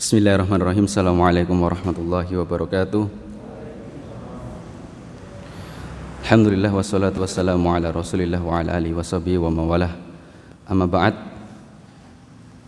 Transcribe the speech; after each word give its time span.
Bismillahirrahmanirrahim. 0.00 0.88
Assalamualaikum 0.88 1.60
warahmatullahi 1.60 2.32
wabarakatuh. 2.32 3.04
Alhamdulillah 6.24 6.72
wassalatu 6.72 7.20
wassalamu 7.20 7.68
ala 7.68 7.92
Rasulillah 7.92 8.40
wa 8.40 8.64
ala 8.64 8.80
alihi 8.80 8.96
washabihi 8.96 9.36
wa 9.36 9.52
mawalah. 9.52 9.92
Amma 10.64 10.88
ba'd. 10.88 11.12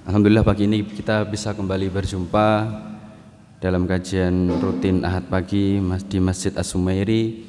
Alhamdulillah 0.04 0.45
pagi 0.45 0.68
ini 0.68 0.84
kita 0.84 1.24
bisa 1.24 1.56
kembali 1.56 1.88
berjumpa 1.88 2.68
dalam 3.64 3.88
kajian 3.88 4.52
rutin 4.60 5.00
Ahad 5.00 5.24
pagi 5.24 5.80
di 6.12 6.18
Masjid 6.20 6.52
As-Sumairi 6.52 7.48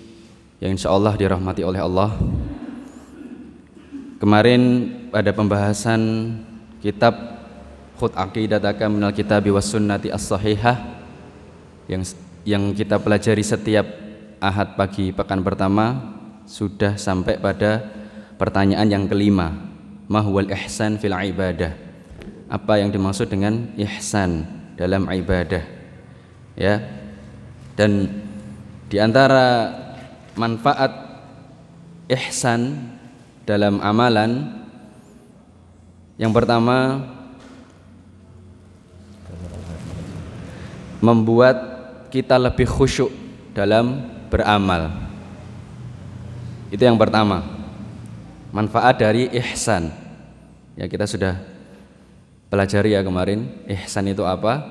yang 0.64 0.80
insya 0.80 0.96
Allah 0.96 1.12
dirahmati 1.20 1.60
oleh 1.60 1.84
Allah. 1.84 2.16
Kemarin 4.16 4.62
pada 5.12 5.36
pembahasan 5.36 6.00
kitab 6.80 7.43
khut 8.04 8.20
aqidataka 8.20 8.92
minal 8.92 9.16
kitabi 9.16 9.48
was 9.48 9.72
sunnati 9.72 10.12
as-sahihah 10.12 10.76
yang 11.88 12.04
yang 12.44 12.76
kita 12.76 13.00
pelajari 13.00 13.40
setiap 13.40 13.88
ahad 14.44 14.76
pagi 14.76 15.16
pekan 15.16 15.40
pertama 15.40 16.12
sudah 16.44 17.00
sampai 17.00 17.40
pada 17.40 17.80
pertanyaan 18.36 18.92
yang 18.92 19.06
kelima. 19.08 19.56
Mahwal 20.12 20.52
ihsan 20.52 21.00
fil 21.00 21.16
ibadah? 21.16 21.80
Apa 22.52 22.84
yang 22.84 22.92
dimaksud 22.92 23.32
dengan 23.32 23.72
ihsan 23.80 24.44
dalam 24.76 25.08
ibadah? 25.08 25.64
Ya. 26.60 26.84
Dan 27.80 28.12
di 28.92 29.00
antara 29.00 29.72
manfaat 30.36 30.92
ihsan 32.12 32.84
dalam 33.48 33.80
amalan 33.80 34.60
yang 36.20 36.36
pertama 36.36 37.00
membuat 41.04 41.56
kita 42.08 42.40
lebih 42.40 42.64
khusyuk 42.64 43.12
dalam 43.52 44.08
beramal. 44.32 44.88
Itu 46.72 46.80
yang 46.80 46.96
pertama. 46.96 47.44
Manfaat 48.56 49.04
dari 49.04 49.28
ihsan. 49.36 49.92
Ya 50.80 50.88
kita 50.88 51.04
sudah 51.04 51.36
pelajari 52.48 52.96
ya 52.96 53.04
kemarin. 53.04 53.52
Ihsan 53.68 54.08
itu 54.08 54.24
apa? 54.24 54.64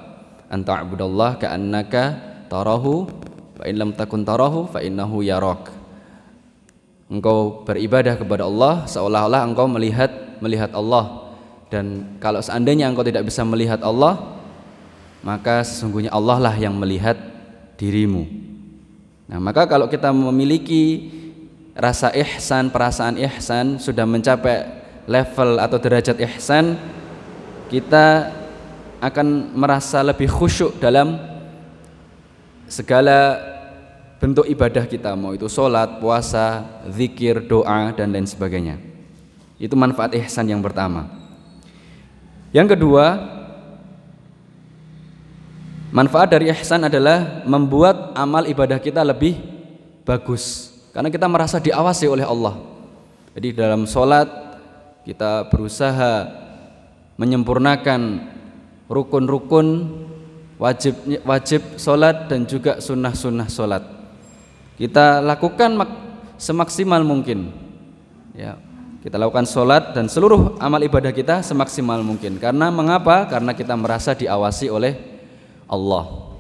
Anta'budallah 0.49 1.37
ka'annaka 1.37 2.05
tarahu 2.49 3.13
fa 3.61 3.69
in 3.69 3.77
lam 3.77 3.91
takun 3.93 4.25
tarahu 4.25 4.73
fa 4.73 4.81
innahu 4.81 5.21
yarak. 5.21 5.69
Engkau 7.13 7.61
beribadah 7.69 8.17
kepada 8.17 8.49
Allah 8.49 8.89
seolah-olah 8.89 9.45
engkau 9.45 9.69
melihat 9.69 10.41
melihat 10.41 10.73
Allah 10.73 11.29
dan 11.69 12.17
kalau 12.17 12.41
seandainya 12.41 12.89
engkau 12.89 13.05
tidak 13.05 13.29
bisa 13.29 13.45
melihat 13.45 13.85
Allah 13.85 14.42
maka 15.23 15.63
sesungguhnya 15.63 16.11
Allah 16.11 16.39
lah 16.39 16.55
yang 16.59 16.75
melihat 16.75 17.15
dirimu. 17.79 18.27
Nah, 19.31 19.39
maka 19.39 19.65
kalau 19.65 19.87
kita 19.87 20.11
memiliki 20.11 21.09
rasa 21.73 22.13
ihsan, 22.13 22.69
perasaan 22.69 23.17
ihsan 23.17 23.81
sudah 23.81 24.05
mencapai 24.05 24.83
level 25.09 25.57
atau 25.63 25.79
derajat 25.81 26.19
ihsan, 26.31 26.77
kita 27.73 28.35
akan 29.03 29.57
merasa 29.57 30.05
lebih 30.05 30.29
khusyuk 30.31 30.79
dalam 30.79 31.19
segala 32.71 33.41
bentuk 34.23 34.47
ibadah 34.47 34.87
kita, 34.87 35.19
mau 35.19 35.35
itu 35.35 35.51
sholat, 35.51 35.99
puasa, 35.99 36.63
zikir, 36.95 37.43
doa, 37.43 37.91
dan 37.91 38.15
lain 38.15 38.29
sebagainya. 38.29 38.79
Itu 39.59 39.75
manfaat 39.75 40.15
ihsan 40.15 40.47
yang 40.47 40.63
pertama. 40.63 41.11
Yang 42.55 42.79
kedua, 42.79 43.19
Manfaat 45.93 46.33
dari 46.33 46.49
ihsan 46.57 46.89
adalah 46.89 47.45
membuat 47.45 48.17
amal 48.17 48.49
ibadah 48.49 48.81
kita 48.81 49.05
lebih 49.05 49.37
bagus 50.09 50.73
karena 50.97 51.13
kita 51.13 51.29
merasa 51.29 51.61
diawasi 51.61 52.09
oleh 52.09 52.25
Allah. 52.25 52.57
Jadi 53.37 53.53
dalam 53.53 53.85
sholat 53.85 54.25
kita 55.05 55.53
berusaha 55.53 56.33
menyempurnakan 57.21 58.25
rukun-rukun 58.89 59.69
wajib 60.57 60.97
wajib 61.29 61.61
sholat 61.77 62.25
dan 62.25 62.49
juga 62.49 62.81
sunnah-sunnah 62.81 63.53
sholat. 63.53 63.85
Kita 64.81 65.21
lakukan 65.21 65.77
semaksimal 66.41 67.05
mungkin. 67.05 67.53
Ya, 68.33 68.57
kita 69.05 69.21
lakukan 69.21 69.45
sholat 69.45 69.93
dan 69.93 70.09
seluruh 70.09 70.57
amal 70.57 70.81
ibadah 70.81 71.13
kita 71.13 71.45
semaksimal 71.45 72.01
mungkin. 72.01 72.41
Karena 72.41 72.73
mengapa? 72.73 73.29
Karena 73.29 73.53
kita 73.53 73.77
merasa 73.77 74.17
diawasi 74.17 74.73
oleh 74.73 75.12
Allah. 75.73 76.37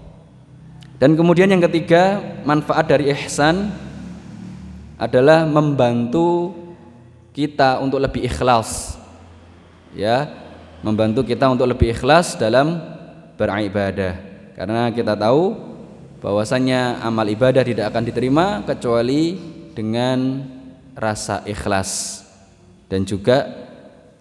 Dan 1.01 1.17
kemudian 1.17 1.49
yang 1.49 1.65
ketiga, 1.65 2.21
manfaat 2.45 2.85
dari 2.85 3.09
ihsan 3.17 3.73
adalah 5.01 5.49
membantu 5.49 6.53
kita 7.33 7.81
untuk 7.81 7.99
lebih 7.99 8.29
ikhlas. 8.29 9.01
Ya, 9.97 10.31
membantu 10.85 11.25
kita 11.25 11.49
untuk 11.49 11.67
lebih 11.67 11.97
ikhlas 11.97 12.37
dalam 12.37 12.79
beribadah. 13.41 14.21
Karena 14.53 14.93
kita 14.93 15.17
tahu 15.17 15.57
bahwasanya 16.23 17.03
amal 17.03 17.27
ibadah 17.27 17.67
tidak 17.67 17.91
akan 17.91 18.05
diterima 18.07 18.63
kecuali 18.63 19.35
dengan 19.75 20.47
rasa 20.95 21.43
ikhlas 21.49 22.23
dan 22.87 23.03
juga 23.09 23.49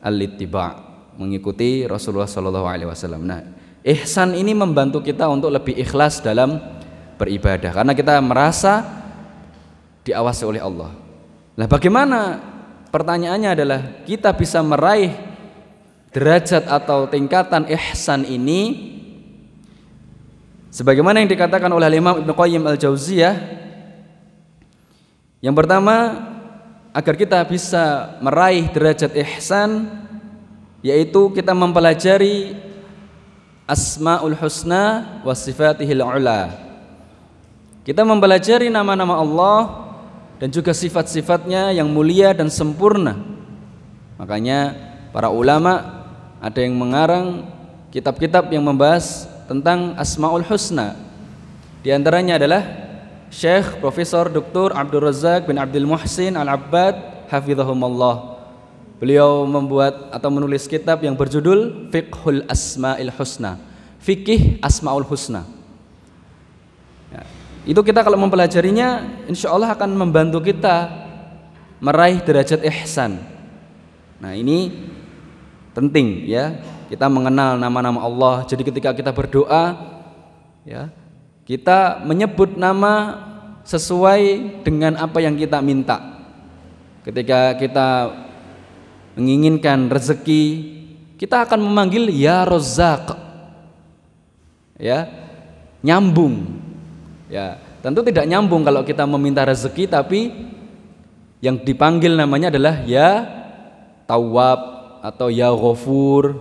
al-ittiba 0.01 0.81
mengikuti 1.19 1.85
Rasulullah 1.85 2.25
sallallahu 2.25 2.65
alaihi 2.65 2.89
wasallam. 2.89 3.21
Nah, 3.27 3.60
Ihsan 3.81 4.37
ini 4.37 4.53
membantu 4.53 5.01
kita 5.01 5.25
untuk 5.25 5.49
lebih 5.49 5.73
ikhlas 5.73 6.21
dalam 6.21 6.61
beribadah 7.17 7.73
karena 7.73 7.93
kita 7.97 8.21
merasa 8.21 8.85
diawasi 10.05 10.43
oleh 10.45 10.61
Allah. 10.61 10.93
Nah, 11.57 11.65
bagaimana? 11.65 12.21
Pertanyaannya 12.91 13.49
adalah 13.55 13.79
kita 14.03 14.35
bisa 14.35 14.59
meraih 14.59 15.15
derajat 16.11 16.67
atau 16.67 17.07
tingkatan 17.07 17.71
ihsan 17.71 18.27
ini 18.27 18.91
sebagaimana 20.67 21.23
yang 21.23 21.31
dikatakan 21.31 21.71
oleh 21.71 21.87
Imam 21.87 22.19
Ibnu 22.19 22.35
Qayyim 22.35 22.67
Al-Jauziyah 22.67 23.35
yang 25.39 25.55
pertama 25.55 26.19
agar 26.91 27.15
kita 27.15 27.39
bisa 27.47 28.19
meraih 28.19 28.67
derajat 28.67 29.15
ihsan 29.23 29.87
yaitu 30.83 31.31
kita 31.31 31.55
mempelajari 31.55 32.59
Asmaul 33.71 34.35
Husna 34.35 35.23
wa 35.23 35.31
sifatihil 35.31 36.03
ula. 36.03 36.51
Kita 37.87 38.03
mempelajari 38.03 38.67
nama-nama 38.67 39.15
Allah 39.15 39.59
dan 40.43 40.51
juga 40.51 40.75
sifat-sifatnya 40.75 41.71
yang 41.71 41.87
mulia 41.87 42.35
dan 42.35 42.51
sempurna. 42.51 43.15
Makanya 44.19 44.75
para 45.15 45.31
ulama 45.31 46.03
ada 46.43 46.59
yang 46.59 46.75
mengarang 46.75 47.47
kitab-kitab 47.95 48.51
yang 48.51 48.67
membahas 48.67 49.31
tentang 49.47 49.95
Asmaul 49.95 50.43
Husna. 50.43 50.99
Di 51.79 51.95
antaranya 51.95 52.35
adalah 52.35 52.67
Syekh 53.31 53.79
Profesor 53.79 54.27
Dr. 54.27 54.75
Abdul 54.75 55.07
Razak 55.07 55.47
bin 55.47 55.55
Abdul 55.55 55.87
Muhsin 55.87 56.35
Al-Abbad 56.35 57.27
Hafizahumullah 57.31 58.30
Beliau 59.01 59.49
membuat 59.49 60.13
atau 60.13 60.29
menulis 60.29 60.69
kitab 60.69 61.01
yang 61.01 61.17
berjudul 61.17 61.89
Fiqhul 61.89 62.45
Asma'il 62.45 63.09
Husna. 63.09 63.57
Fikih 63.97 64.61
Asmaul 64.61 65.01
Husna. 65.01 65.41
Ya, 67.09 67.25
itu 67.65 67.81
kita 67.81 68.05
kalau 68.05 68.21
mempelajarinya, 68.21 69.01
insya 69.25 69.49
Allah 69.49 69.73
akan 69.73 69.97
membantu 69.97 70.37
kita 70.45 70.85
meraih 71.81 72.21
derajat 72.21 72.61
ihsan. 72.69 73.17
Nah 74.21 74.37
ini 74.37 74.69
penting 75.73 76.29
ya 76.29 76.61
kita 76.93 77.09
mengenal 77.09 77.57
nama-nama 77.57 78.05
Allah. 78.05 78.45
Jadi 78.45 78.69
ketika 78.69 78.93
kita 78.93 79.09
berdoa, 79.09 79.81
ya 80.61 80.93
kita 81.49 82.05
menyebut 82.05 82.53
nama 82.53 83.17
sesuai 83.65 84.61
dengan 84.61 84.93
apa 85.01 85.25
yang 85.25 85.33
kita 85.33 85.57
minta. 85.57 86.21
Ketika 87.01 87.57
kita 87.57 87.87
menginginkan 89.15 89.91
rezeki, 89.91 90.43
kita 91.21 91.45
akan 91.45 91.61
memanggil 91.61 92.09
ya 92.09 92.47
Rozak. 92.47 93.13
Ya, 94.81 95.05
nyambung. 95.85 96.57
Ya, 97.29 97.61
tentu 97.85 98.01
tidak 98.01 98.25
nyambung 98.25 98.65
kalau 98.65 98.81
kita 98.81 99.05
meminta 99.05 99.45
rezeki 99.45 99.85
tapi 99.85 100.33
yang 101.41 101.61
dipanggil 101.61 102.17
namanya 102.17 102.49
adalah 102.49 102.81
ya 102.85 103.39
Tawab 104.09 104.59
atau 105.05 105.31
ya 105.31 105.47
Ghafur. 105.53 106.35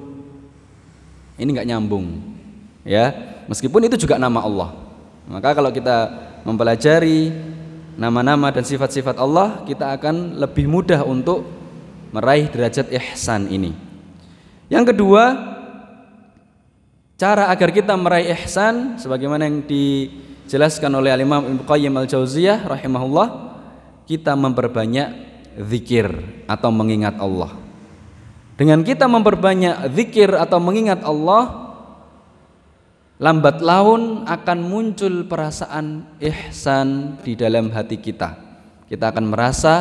Ini 1.38 1.46
nggak 1.46 1.68
nyambung. 1.70 2.06
Ya, 2.82 3.12
meskipun 3.46 3.86
itu 3.86 4.00
juga 4.00 4.18
nama 4.18 4.42
Allah. 4.42 4.74
Maka 5.30 5.54
kalau 5.54 5.70
kita 5.70 6.10
mempelajari 6.42 7.30
nama-nama 7.94 8.50
dan 8.50 8.66
sifat-sifat 8.66 9.20
Allah, 9.20 9.62
kita 9.68 9.94
akan 9.94 10.40
lebih 10.40 10.66
mudah 10.66 11.06
untuk 11.06 11.59
meraih 12.10 12.50
derajat 12.50 12.90
ihsan 12.90 13.50
ini. 13.50 13.74
Yang 14.70 14.94
kedua, 14.94 15.34
cara 17.18 17.50
agar 17.50 17.70
kita 17.74 17.94
meraih 17.98 18.34
ihsan 18.38 18.98
sebagaimana 19.02 19.46
yang 19.50 19.66
dijelaskan 19.66 20.90
oleh 20.94 21.10
Al-Imam 21.10 21.42
Ibnu 21.42 21.62
Qayyim 21.66 21.94
Al-Jauziyah 21.94 22.66
rahimahullah 22.66 23.28
kita 24.06 24.34
memperbanyak 24.34 25.08
zikir 25.58 26.10
atau 26.46 26.70
mengingat 26.70 27.18
Allah. 27.18 27.54
Dengan 28.54 28.84
kita 28.84 29.08
memperbanyak 29.08 29.88
zikir 29.96 30.36
atau 30.36 30.60
mengingat 30.60 31.00
Allah, 31.00 31.72
lambat 33.16 33.64
laun 33.64 34.28
akan 34.28 34.58
muncul 34.60 35.24
perasaan 35.24 36.04
ihsan 36.20 37.20
di 37.24 37.36
dalam 37.36 37.72
hati 37.72 37.96
kita. 37.96 38.36
Kita 38.84 39.14
akan 39.14 39.24
merasa 39.30 39.74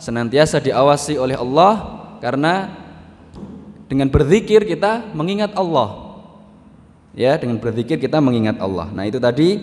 senantiasa 0.00 0.58
diawasi 0.58 1.20
oleh 1.20 1.36
Allah 1.36 2.00
karena 2.24 2.72
dengan 3.86 4.08
berzikir 4.08 4.64
kita 4.64 5.12
mengingat 5.12 5.52
Allah. 5.54 6.08
Ya, 7.10 7.34
dengan 7.36 7.58
berzikir 7.58 7.98
kita 7.98 8.22
mengingat 8.22 8.62
Allah. 8.62 8.86
Nah, 8.94 9.02
itu 9.02 9.18
tadi 9.18 9.58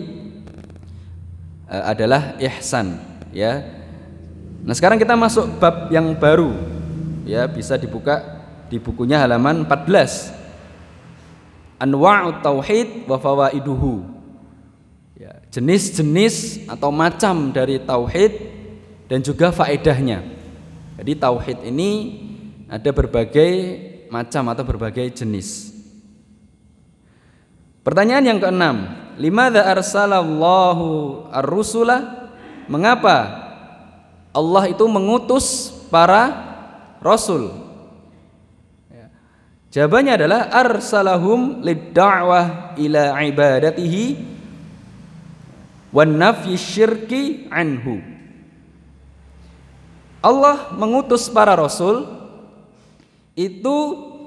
uh, 1.64 1.84
adalah 1.88 2.36
ihsan, 2.36 3.00
ya. 3.32 3.64
Nah, 4.62 4.76
sekarang 4.76 5.00
kita 5.00 5.16
masuk 5.16 5.48
bab 5.56 5.88
yang 5.88 6.12
baru. 6.12 6.52
Ya, 7.24 7.48
bisa 7.48 7.80
dibuka 7.80 8.20
di 8.68 8.76
bukunya 8.76 9.24
halaman 9.24 9.64
14. 9.64 11.80
Anwa'ut 11.80 12.44
tauhid 12.44 13.08
wa 13.08 13.16
fawaiduhu. 13.16 14.04
Ya, 15.16 15.40
jenis-jenis 15.48 16.68
atau 16.68 16.92
macam 16.92 17.48
dari 17.48 17.80
tauhid 17.80 18.57
dan 19.08 19.24
juga 19.24 19.50
faedahnya. 19.50 20.22
Jadi 21.00 21.12
tauhid 21.16 21.64
ini 21.64 21.90
ada 22.68 22.92
berbagai 22.92 23.52
macam 24.12 24.52
atau 24.52 24.64
berbagai 24.64 25.08
jenis. 25.24 25.72
Pertanyaan 27.80 28.36
yang 28.36 28.38
keenam, 28.38 28.76
limadza 29.16 29.64
arsalallahu 29.64 30.86
ar-rusula? 31.32 32.28
Mengapa 32.68 33.48
Allah 34.36 34.68
itu 34.68 34.84
mengutus 34.84 35.72
para 35.88 36.28
rasul? 37.00 37.48
Ya. 38.92 39.08
Jawabannya 39.72 40.20
adalah 40.20 40.52
arsalahum 40.52 41.64
lid-da'wah 41.64 42.76
ila 42.76 43.16
ibadatihi 43.24 44.04
wan 45.88 46.20
nafyi 46.20 46.60
syirki 46.60 47.48
anhu. 47.48 48.17
Allah 50.28 50.76
mengutus 50.76 51.32
para 51.32 51.56
rasul 51.56 52.04
itu 53.32 53.76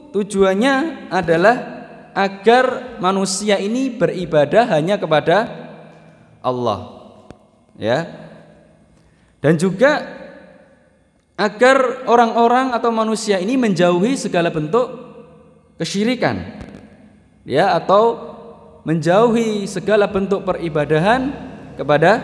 tujuannya 0.09 1.07
adalah 1.13 1.55
agar 2.17 2.97
manusia 2.97 3.61
ini 3.61 3.93
beribadah 3.93 4.65
hanya 4.73 4.97
kepada 4.97 5.45
Allah. 6.41 7.13
Ya. 7.77 8.09
Dan 9.45 9.61
juga 9.61 10.05
agar 11.37 12.05
orang-orang 12.09 12.73
atau 12.73 12.89
manusia 12.89 13.37
ini 13.37 13.53
menjauhi 13.57 14.17
segala 14.17 14.49
bentuk 14.49 14.89
kesyirikan. 15.77 16.61
Ya, 17.45 17.73
atau 17.73 18.33
menjauhi 18.85 19.65
segala 19.65 20.05
bentuk 20.09 20.45
peribadahan 20.45 21.33
kepada 21.77 22.21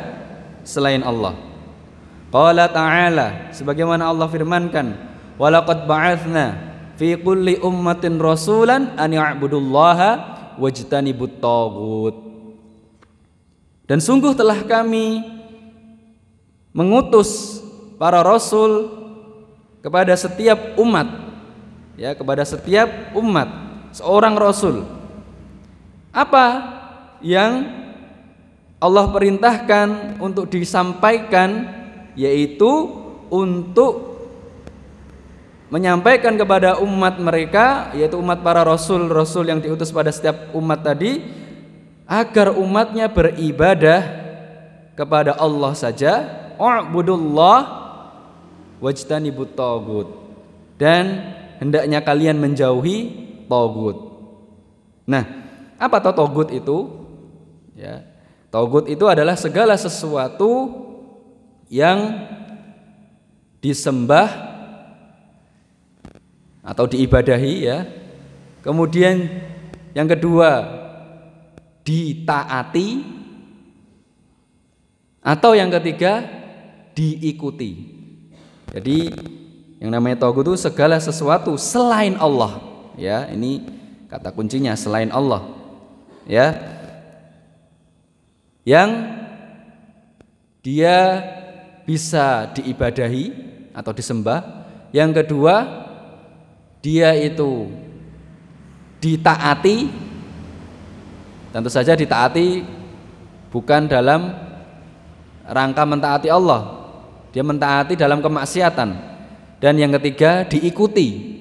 selain 0.62 1.01
Allah. 1.01 1.46
Qala 2.27 2.68
ta'ala 2.68 3.56
sebagaimana 3.56 4.12
Allah 4.12 4.27
firmankan, 4.27 4.94
"Walaqad 5.39 5.88
ba'atsna 5.88 6.45
fi 6.97 7.15
kulli 7.15 7.62
ummatin 7.62 8.19
rasulan 8.19 8.97
an 9.00 9.13
ya'budullaha 9.13 10.09
wajtanibut 10.57 11.38
tagut 11.38 12.15
dan 13.88 14.03
sungguh 14.03 14.33
telah 14.35 14.65
kami 14.65 15.24
mengutus 16.75 17.63
para 17.95 18.19
rasul 18.25 18.91
kepada 19.79 20.12
setiap 20.18 20.75
umat 20.75 21.07
ya 21.95 22.12
kepada 22.13 22.44
setiap 22.44 23.15
umat 23.15 23.47
seorang 23.95 24.35
rasul. 24.35 24.85
Apa 26.12 26.45
yang 27.24 27.65
Allah 28.77 29.09
perintahkan 29.09 30.19
untuk 30.21 30.51
disampaikan 30.51 31.76
yaitu 32.17 32.89
untuk 33.29 34.17
menyampaikan 35.69 36.33
kepada 36.33 36.81
umat 36.81 37.21
mereka 37.21 37.93
yaitu 37.93 38.17
umat 38.17 38.41
para 38.41 38.65
rasul-rasul 38.65 39.45
yang 39.45 39.61
diutus 39.61 39.93
pada 39.93 40.09
setiap 40.09 40.51
umat 40.57 40.81
tadi 40.81 41.21
agar 42.07 42.55
umatnya 42.55 43.11
beribadah 43.11 44.01
kepada 44.97 45.37
Allah 45.37 45.77
saja. 45.77 46.13
U'budullah 46.57 47.85
wajtanibut 48.81 49.53
tagut 49.53 50.09
dan 50.81 51.37
hendaknya 51.61 52.01
kalian 52.01 52.41
menjauhi 52.41 53.29
tagut 53.45 53.97
nah 55.05 55.25
apa 55.77 56.01
toh 56.01 56.13
tagut 56.17 56.49
itu? 56.49 56.89
Ya 57.77 58.09
tagut 58.49 58.89
itu 58.89 59.05
adalah 59.05 59.37
segala 59.37 59.77
sesuatu 59.77 60.87
yang 61.67 62.27
disembah 63.59 64.27
atau 66.63 66.85
diibadahi 66.87 67.53
ya. 67.63 67.87
Kemudian 68.63 69.31
yang 69.95 70.07
kedua 70.07 70.67
ditaati 71.87 73.03
atau 75.23 75.51
yang 75.55 75.71
ketiga 75.71 76.23
diikuti. 76.91 77.95
Jadi 78.75 78.97
yang 79.77 79.93
namanya 79.93 80.27
togut 80.27 80.49
itu 80.49 80.57
segala 80.57 80.97
sesuatu 80.97 81.53
selain 81.55 82.17
Allah 82.17 82.57
ya 82.97 83.29
ini 83.29 83.61
kata 84.09 84.33
kuncinya 84.33 84.73
selain 84.73 85.13
Allah 85.13 85.53
ya 86.25 86.57
yang 88.65 88.89
dia 90.65 91.21
bisa 91.88 92.51
diibadahi 92.51 93.31
atau 93.72 93.95
disembah. 93.95 94.44
Yang 94.92 95.24
kedua 95.24 95.56
dia 96.84 97.16
itu 97.16 97.72
ditaati. 99.00 99.88
Tentu 101.56 101.72
saja 101.72 101.96
ditaati 101.96 102.67
bukan 103.48 103.88
dalam 103.88 104.36
rangka 105.48 105.88
mentaati 105.88 106.27
Allah. 106.27 106.75
Dia 107.32 107.48
mentaati 107.48 107.96
dalam 107.96 108.20
kemaksiatan. 108.20 109.15
Dan 109.63 109.79
yang 109.79 109.96
ketiga 109.96 110.44
diikuti. 110.44 111.39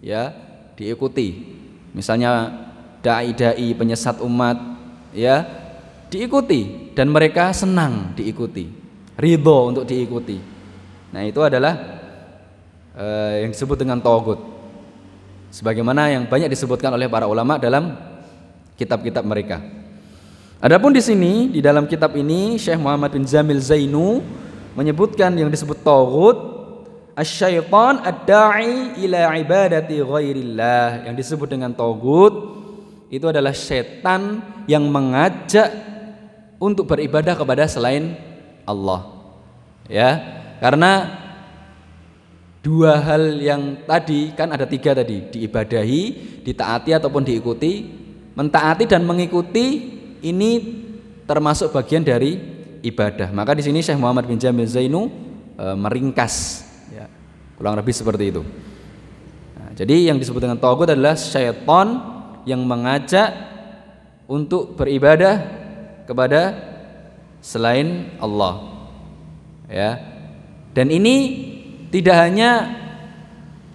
Ya 0.00 0.32
diikuti. 0.80 1.52
Misalnya 1.92 2.50
dai-dai 3.04 3.68
penyesat 3.76 4.24
umat 4.24 4.56
ya 5.12 5.44
diikuti. 6.08 6.92
Dan 6.96 7.12
mereka 7.12 7.52
senang 7.52 8.16
diikuti 8.16 8.83
ridho 9.18 9.70
untuk 9.70 9.84
diikuti. 9.86 10.38
Nah 11.14 11.22
itu 11.22 11.40
adalah 11.42 11.74
eh, 12.94 13.46
yang 13.46 13.50
disebut 13.54 13.78
dengan 13.78 14.02
togut. 14.02 14.38
Sebagaimana 15.54 16.10
yang 16.10 16.26
banyak 16.26 16.50
disebutkan 16.50 16.90
oleh 16.90 17.06
para 17.06 17.30
ulama 17.30 17.54
dalam 17.62 17.94
kitab-kitab 18.74 19.22
mereka. 19.22 19.62
Adapun 20.58 20.90
di 20.90 20.98
sini 20.98 21.46
di 21.46 21.62
dalam 21.62 21.86
kitab 21.86 22.16
ini 22.18 22.58
Syekh 22.58 22.80
Muhammad 22.82 23.14
bin 23.14 23.22
Zamil 23.22 23.62
Zainu 23.62 24.18
menyebutkan 24.74 25.30
yang 25.38 25.46
disebut 25.46 25.86
taghut 25.86 26.38
asyaitan 27.14 28.02
ad-da'i 28.02 28.98
ila 29.06 29.30
ibadati 29.38 30.02
ghairillah. 30.02 31.06
Yang 31.06 31.14
disebut 31.22 31.48
dengan 31.54 31.70
taghut 31.70 32.34
itu 33.14 33.30
adalah 33.30 33.54
setan 33.54 34.42
yang 34.66 34.90
mengajak 34.90 35.70
untuk 36.58 36.90
beribadah 36.90 37.38
kepada 37.38 37.70
selain 37.70 38.18
Allah. 38.64 39.00
Ya, 39.88 40.10
karena 40.64 41.20
dua 42.64 42.96
hal 43.04 43.36
yang 43.44 43.84
tadi 43.84 44.32
kan 44.32 44.48
ada 44.48 44.64
tiga 44.64 44.96
tadi 44.96 45.28
diibadahi, 45.28 46.02
ditaati 46.40 46.96
ataupun 46.96 47.20
diikuti, 47.20 47.84
mentaati 48.32 48.88
dan 48.88 49.04
mengikuti 49.04 49.92
ini 50.24 50.50
termasuk 51.28 51.76
bagian 51.76 52.00
dari 52.00 52.40
ibadah. 52.80 53.28
Maka 53.32 53.52
di 53.52 53.62
sini 53.64 53.84
Syekh 53.84 54.00
Muhammad 54.00 54.24
bin 54.24 54.40
Jamil 54.40 54.64
Zainu 54.64 55.12
e, 55.56 55.66
meringkas, 55.76 56.64
ya, 56.92 57.04
kurang 57.60 57.76
lebih 57.76 57.92
seperti 57.92 58.32
itu. 58.32 58.42
Nah, 59.60 59.70
jadi 59.76 60.08
yang 60.12 60.16
disebut 60.16 60.40
dengan 60.40 60.56
togut 60.60 60.88
adalah 60.88 61.16
syaitan 61.16 62.00
yang 62.48 62.64
mengajak 62.64 63.32
untuk 64.24 64.76
beribadah 64.76 65.44
kepada 66.08 66.72
selain 67.44 68.16
Allah. 68.16 68.64
Ya. 69.68 70.00
Dan 70.72 70.88
ini 70.88 71.16
tidak 71.92 72.16
hanya 72.16 72.72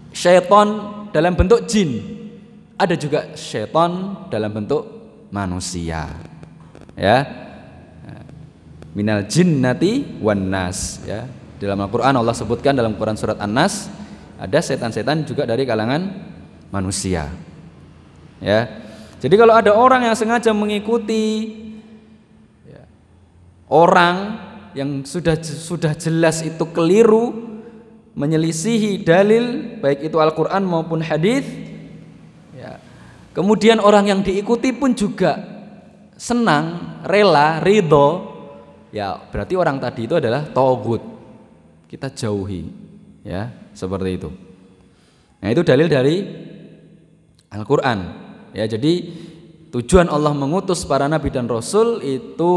syaitan 0.09 0.81
dalam 1.13 1.37
bentuk 1.37 1.69
jin 1.69 2.17
ada 2.79 2.95
juga 2.95 3.35
syaitan 3.35 4.23
dalam 4.31 4.55
bentuk 4.55 4.87
manusia. 5.35 6.07
Ya. 6.95 7.27
Minal 8.95 9.27
jinnati 9.27 10.17
wan 10.23 10.47
nas 10.47 11.03
ya. 11.03 11.27
Dalam 11.59 11.75
Al-Qur'an 11.83 12.15
Allah 12.15 12.31
sebutkan 12.31 12.71
dalam 12.71 12.95
Quran 12.95 13.19
surat 13.19 13.35
An-Nas 13.35 13.91
ada 14.39 14.63
setan-setan 14.63 15.27
juga 15.27 15.43
dari 15.43 15.67
kalangan 15.67 16.07
manusia. 16.71 17.27
Ya. 18.39 18.87
Jadi 19.19 19.35
kalau 19.35 19.51
ada 19.51 19.75
orang 19.75 20.07
yang 20.07 20.15
sengaja 20.15 20.55
mengikuti 20.55 21.51
orang 23.69 24.17
yang 24.73 25.05
sudah 25.05 25.37
sudah 25.41 25.93
jelas 25.97 26.41
itu 26.45 26.61
keliru 26.73 27.49
menyelisihi 28.17 29.01
dalil 29.05 29.77
baik 29.79 30.11
itu 30.11 30.17
Al-Qur'an 30.19 30.65
maupun 30.65 30.99
hadis 30.99 31.45
ya. 32.53 32.81
Kemudian 33.31 33.79
orang 33.79 34.09
yang 34.09 34.19
diikuti 34.25 34.73
pun 34.75 34.91
juga 34.97 35.39
senang, 36.19 36.99
rela, 37.07 37.63
ridho 37.63 38.27
ya. 38.91 39.15
Berarti 39.29 39.53
orang 39.55 39.79
tadi 39.79 40.09
itu 40.09 40.19
adalah 40.19 40.49
togut 40.49 40.99
kita 41.87 42.11
jauhi 42.11 42.67
ya 43.23 43.49
seperti 43.71 44.09
itu. 44.19 44.29
Nah 45.39 45.47
itu 45.47 45.61
dalil 45.63 45.87
dari 45.87 46.15
Al-Quran 47.49 47.99
ya. 48.51 48.67
Jadi 48.67 48.93
tujuan 49.69 50.09
Allah 50.09 50.33
mengutus 50.33 50.81
para 50.81 51.05
nabi 51.05 51.29
dan 51.29 51.45
rasul 51.45 52.01
itu 52.01 52.53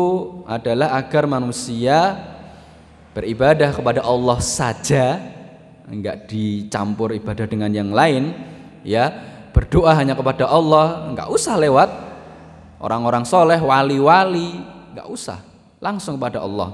adalah 0.48 0.96
agar 0.96 1.28
manusia 1.28 2.16
beribadah 3.12 3.76
kepada 3.76 4.00
Allah 4.00 4.40
saja 4.40 5.20
enggak 5.92 6.28
dicampur 6.32 7.12
ibadah 7.12 7.44
dengan 7.44 7.70
yang 7.72 7.92
lain 7.92 8.32
ya. 8.82 9.30
Berdoa 9.52 9.92
hanya 9.92 10.16
kepada 10.16 10.48
Allah 10.48 11.12
enggak 11.12 11.28
usah 11.28 11.60
lewat 11.60 11.92
orang-orang 12.80 13.28
soleh 13.28 13.60
wali-wali 13.60 14.56
enggak 14.96 15.08
usah. 15.12 15.38
Langsung 15.76 16.16
kepada 16.16 16.40
Allah. 16.40 16.72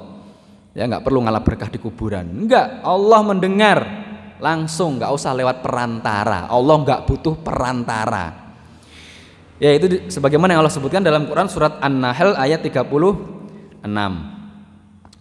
Ya 0.79 0.87
enggak 0.87 1.03
perlu 1.03 1.27
ngalah 1.27 1.43
berkah 1.43 1.67
di 1.67 1.83
kuburan. 1.83 2.47
Enggak 2.47 2.87
Allah 2.87 3.21
mendengar. 3.27 3.79
Langsung 4.39 5.03
nggak 5.03 5.11
usah 5.11 5.35
lewat 5.35 5.67
perantara. 5.67 6.47
Allah 6.47 6.79
nggak 6.79 7.11
butuh 7.11 7.35
perantara 7.43 8.48
ya 9.59 9.75
itu 9.75 10.11
sebagaimana 10.11 10.55
yang 10.55 10.63
Allah 10.63 10.75
sebutkan 10.75 11.03
dalam 11.03 11.27
Quran 11.27 11.51
surat 11.51 11.79
An-Nahl 11.83 12.35
ayat 12.39 12.63
36 12.63 13.85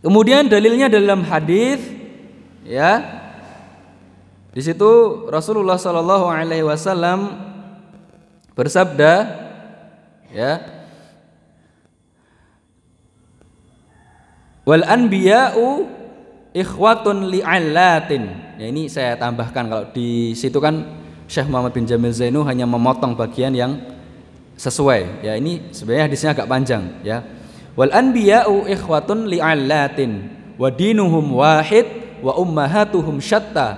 kemudian 0.01 0.47
dalilnya 0.47 0.87
dalam 0.87 1.25
hadis 1.25 1.97
ya. 2.67 3.23
Di 4.51 4.61
situ 4.61 4.89
Rasulullah 5.31 5.79
Shallallahu 5.79 6.27
Alaihi 6.27 6.67
Wasallam 6.67 7.39
bersabda 8.53 9.13
ya. 10.33 10.51
Wal 14.67 14.83
anbiya'u 14.83 15.87
ikhwatun 16.51 17.31
li'allatin. 17.31 18.23
Ya 18.59 18.65
ini 18.67 18.91
saya 18.91 19.15
tambahkan. 19.15 19.63
Kalau 19.71 19.85
di 19.95 20.35
situ 20.35 20.59
kan 20.59 20.83
Syekh 21.29 21.47
Muhammad 21.47 21.71
bin 21.71 21.87
Jamil 21.87 22.11
Zainu 22.11 22.43
hanya 22.43 22.67
memotong 22.67 23.15
bagian 23.15 23.55
yang 23.55 23.79
sesuai. 24.57 25.23
Ya 25.23 25.37
ini 25.37 25.69
sebenarnya 25.71 26.05
hadisnya 26.09 26.29
agak 26.33 26.49
panjang 26.49 26.83
ya. 27.05 27.23
Wal 27.77 27.93
anbiya'u 27.93 28.65
ikhwatun 28.65 29.29
li'allatin 29.29 30.33
wa 30.57 30.73
dinuhum 30.73 31.37
wahid 31.37 31.85
wa 32.25 32.33
ummahatuhum 32.41 33.21
syatta 33.21 33.77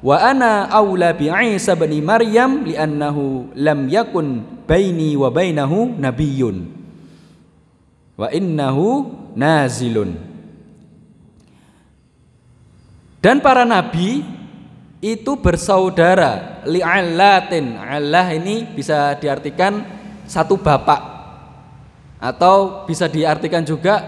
wa 0.00 0.16
ana 0.16 0.72
aula 0.72 1.12
bi 1.12 1.28
Isa 1.28 1.76
bin 1.76 1.92
Maryam 2.00 2.64
li'annahu 2.64 3.52
lam 3.52 3.84
yakun 3.92 4.40
baini 4.64 5.12
wa 5.12 5.28
bainahu 5.28 5.92
nabiyyun 6.00 6.72
wa 8.16 8.32
innahu 8.32 9.12
nazilun 9.36 10.16
dan 13.20 13.44
para 13.44 13.68
nabi 13.68 14.24
itu 15.04 15.36
bersaudara 15.36 16.64
li'allatin. 16.64 17.76
Allah 17.76 18.32
ini 18.32 18.64
bisa 18.64 19.12
diartikan 19.20 19.84
satu 20.24 20.56
bapak 20.56 21.14
atau 22.20 22.88
bisa 22.88 23.04
diartikan 23.04 23.60
juga 23.60 24.00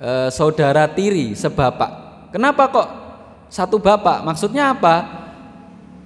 e, 0.00 0.10
saudara 0.34 0.90
tiri 0.90 1.38
sebapak. 1.38 1.90
Kenapa 2.34 2.66
kok 2.70 2.88
satu 3.46 3.78
bapak? 3.78 4.26
Maksudnya 4.26 4.74
apa? 4.74 4.96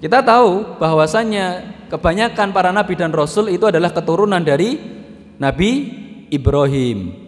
Kita 0.04 0.20
tahu 0.20 0.76
bahwasannya 0.76 1.74
kebanyakan 1.88 2.52
para 2.52 2.68
nabi 2.68 2.92
dan 2.92 3.08
rasul 3.08 3.48
itu 3.48 3.64
adalah 3.64 3.88
keturunan 3.88 4.42
dari 4.44 4.76
Nabi 5.40 5.70
Ibrahim. 6.28 7.24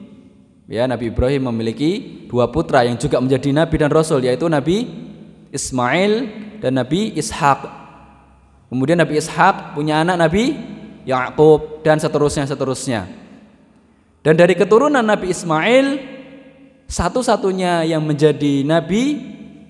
Ya, 0.66 0.84
Nabi 0.84 1.14
Ibrahim 1.14 1.48
memiliki 1.48 2.26
dua 2.26 2.50
putra 2.50 2.82
yang 2.82 2.98
juga 2.98 3.22
menjadi 3.22 3.54
nabi 3.54 3.76
dan 3.78 3.88
rasul 3.88 4.18
yaitu 4.26 4.50
Nabi 4.50 4.90
Ismail 5.54 6.12
dan 6.58 6.76
Nabi 6.76 7.14
Ishak. 7.14 7.64
Kemudian 8.68 8.98
Nabi 8.98 9.22
Ishak 9.22 9.78
punya 9.78 10.02
anak 10.02 10.20
Nabi 10.26 10.58
Yakub 11.06 11.86
dan 11.86 12.02
seterusnya 12.02 12.50
seterusnya. 12.50 13.06
Dan 14.26 14.34
dari 14.34 14.58
keturunan 14.58 15.06
Nabi 15.06 15.30
Ismail 15.30 15.86
satu-satunya 16.90 17.86
yang 17.86 18.02
menjadi 18.02 18.66
nabi 18.66 19.18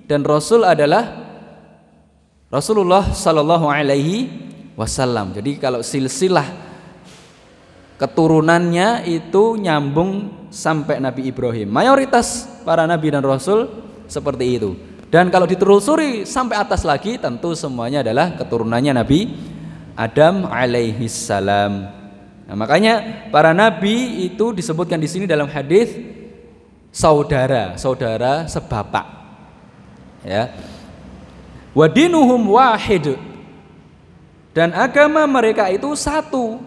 dan 0.08 0.24
rasul 0.24 0.64
adalah 0.64 1.28
Rasulullah 2.48 3.12
Sallallahu 3.12 3.68
Alaihi 3.68 4.32
Wasallam. 4.80 5.36
Jadi 5.36 5.60
kalau 5.60 5.84
silsilah 5.84 6.46
keturunannya 8.00 9.04
itu 9.08 9.60
nyambung 9.60 10.32
sampai 10.52 11.00
Nabi 11.04 11.28
Ibrahim. 11.28 11.68
Mayoritas 11.68 12.48
para 12.64 12.84
nabi 12.88 13.12
dan 13.12 13.24
rasul 13.24 13.68
seperti 14.08 14.60
itu. 14.60 14.72
Dan 15.08 15.32
kalau 15.32 15.48
ditelusuri 15.48 16.24
sampai 16.28 16.60
atas 16.60 16.84
lagi 16.84 17.16
tentu 17.16 17.56
semuanya 17.56 18.02
adalah 18.02 18.36
keturunannya 18.36 18.92
Nabi 18.92 19.20
Adam 19.96 20.44
alaihi 20.46 21.08
salam. 21.08 21.88
Nah, 22.46 22.54
makanya 22.54 23.26
para 23.32 23.56
nabi 23.56 24.28
itu 24.28 24.52
disebutkan 24.52 25.00
di 25.00 25.08
sini 25.08 25.24
dalam 25.24 25.48
hadis 25.48 25.90
saudara, 26.92 27.74
saudara 27.80 28.44
sebapak. 28.46 29.08
Ya. 30.22 30.52
Wadinuhum 31.72 32.54
wahid. 32.54 33.16
Dan 34.52 34.72
agama 34.72 35.24
mereka 35.28 35.68
itu 35.68 35.88
satu. 35.96 36.60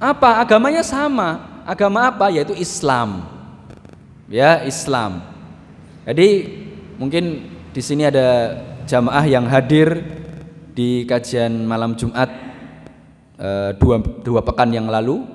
Apa? 0.00 0.42
Agamanya 0.42 0.82
sama. 0.82 1.62
Agama 1.62 2.10
apa? 2.10 2.30
Yaitu 2.32 2.56
Islam. 2.56 3.26
Ya, 4.26 4.62
Islam. 4.66 5.22
Jadi 6.06 6.50
mungkin 6.98 7.52
di 7.70 7.82
sini 7.82 8.06
ada 8.06 8.58
jamaah 8.90 9.22
yang 9.28 9.46
hadir 9.46 10.02
di 10.74 11.04
kajian 11.06 11.50
malam 11.66 11.98
Jumat 11.98 12.30
e, 13.36 13.48
dua, 13.78 13.98
dua 14.22 14.40
pekan 14.44 14.70
yang 14.70 14.86
lalu. 14.86 15.26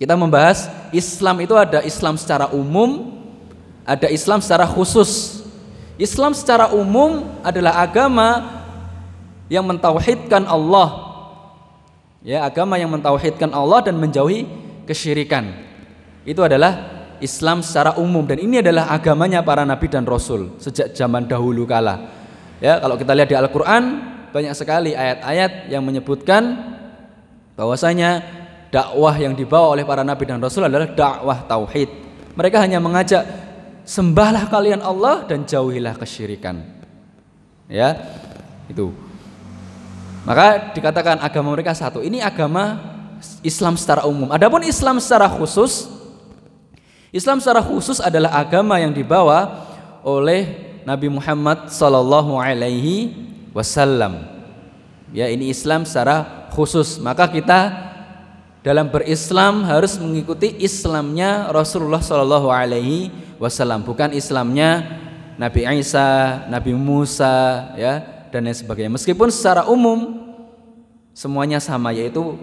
Kita 0.00 0.16
membahas 0.16 0.72
Islam 0.96 1.44
itu 1.44 1.52
ada 1.52 1.84
Islam 1.84 2.16
secara 2.16 2.48
umum, 2.56 3.20
ada 3.84 4.08
Islam 4.08 4.40
secara 4.40 4.64
khusus. 4.64 5.44
Islam 6.00 6.32
secara 6.32 6.72
umum 6.72 7.28
adalah 7.44 7.84
agama 7.84 8.60
yang 9.52 9.68
mentauhidkan 9.68 10.48
Allah. 10.48 11.12
Ya, 12.24 12.44
agama 12.48 12.80
yang 12.80 12.88
mentauhidkan 12.88 13.52
Allah 13.52 13.84
dan 13.84 14.00
menjauhi 14.00 14.48
kesyirikan. 14.88 15.52
Itu 16.24 16.40
adalah 16.40 17.00
Islam 17.20 17.60
secara 17.60 18.00
umum 18.00 18.24
dan 18.24 18.40
ini 18.40 18.64
adalah 18.64 18.88
agamanya 18.88 19.44
para 19.44 19.68
nabi 19.68 19.92
dan 19.92 20.08
rasul 20.08 20.56
sejak 20.56 20.96
zaman 20.96 21.28
dahulu 21.28 21.68
kala. 21.68 22.08
Ya, 22.60 22.80
kalau 22.80 22.96
kita 22.96 23.12
lihat 23.12 23.28
di 23.28 23.36
Al-Qur'an 23.36 23.84
banyak 24.30 24.54
sekali 24.56 24.94
ayat-ayat 24.94 25.70
yang 25.70 25.82
menyebutkan 25.84 26.56
bahwasanya 27.58 28.24
dakwah 28.70 29.14
yang 29.18 29.34
dibawa 29.34 29.74
oleh 29.74 29.84
para 29.84 30.06
nabi 30.06 30.24
dan 30.24 30.40
rasul 30.40 30.64
adalah 30.64 30.88
dakwah 30.90 31.44
tauhid. 31.44 31.90
Mereka 32.38 32.56
hanya 32.62 32.78
mengajak 32.78 33.26
sembahlah 33.84 34.46
kalian 34.46 34.80
Allah 34.80 35.26
dan 35.26 35.42
jauhilah 35.42 35.98
kesyirikan. 35.98 36.62
Ya, 37.66 37.98
itu. 38.70 38.94
Maka 40.22 40.74
dikatakan 40.74 41.18
agama 41.18 41.54
mereka 41.54 41.74
satu. 41.74 42.02
Ini 42.02 42.22
agama 42.22 42.78
Islam 43.42 43.74
secara 43.74 44.06
umum. 44.06 44.30
Adapun 44.30 44.62
Islam 44.62 45.02
secara 45.02 45.26
khusus, 45.26 45.90
Islam 47.10 47.42
secara 47.42 47.60
khusus 47.60 47.98
adalah 47.98 48.38
agama 48.38 48.78
yang 48.78 48.94
dibawa 48.94 49.66
oleh 50.06 50.70
Nabi 50.86 51.12
Muhammad 51.12 51.68
sallallahu 51.68 52.38
alaihi 52.40 53.12
wasallam. 53.54 54.26
Ya, 55.10 55.26
ini 55.26 55.50
Islam 55.50 55.82
secara 55.82 56.48
khusus. 56.54 57.02
Maka 57.02 57.26
kita 57.26 57.90
dalam 58.62 58.92
berislam 58.92 59.66
harus 59.66 59.96
mengikuti 59.98 60.54
Islamnya 60.60 61.48
Rasulullah 61.50 62.02
sallallahu 62.04 62.52
alaihi 62.52 63.10
wasallam, 63.40 63.82
bukan 63.82 64.12
Islamnya 64.14 64.86
Nabi 65.40 65.64
Isa, 65.80 66.44
Nabi 66.52 66.76
Musa, 66.76 67.72
ya, 67.74 68.04
dan 68.28 68.44
lain 68.44 68.54
sebagainya. 68.54 68.92
Meskipun 68.92 69.32
secara 69.32 69.66
umum 69.66 70.20
semuanya 71.16 71.58
sama 71.58 71.90
yaitu 71.90 72.36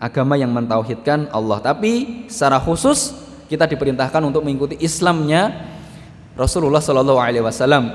agama 0.00 0.34
yang 0.34 0.50
mentauhidkan 0.50 1.28
Allah. 1.30 1.60
Tapi 1.60 2.24
secara 2.26 2.58
khusus 2.58 3.14
kita 3.46 3.68
diperintahkan 3.68 4.22
untuk 4.24 4.46
mengikuti 4.46 4.80
Islamnya 4.80 5.68
Rasulullah 6.38 6.80
Shallallahu 6.80 7.20
Alaihi 7.20 7.44
Wasallam 7.44 7.90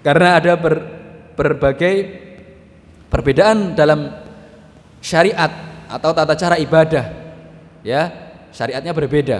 karena 0.00 0.38
ada 0.40 0.54
ber, 0.56 1.01
berbagai 1.34 1.94
perbedaan 3.08 3.76
dalam 3.76 4.12
syariat 5.02 5.50
atau 5.88 6.10
tata 6.16 6.32
cara 6.38 6.56
ibadah 6.56 7.04
ya 7.84 8.08
syariatnya 8.54 8.92
berbeda 8.94 9.38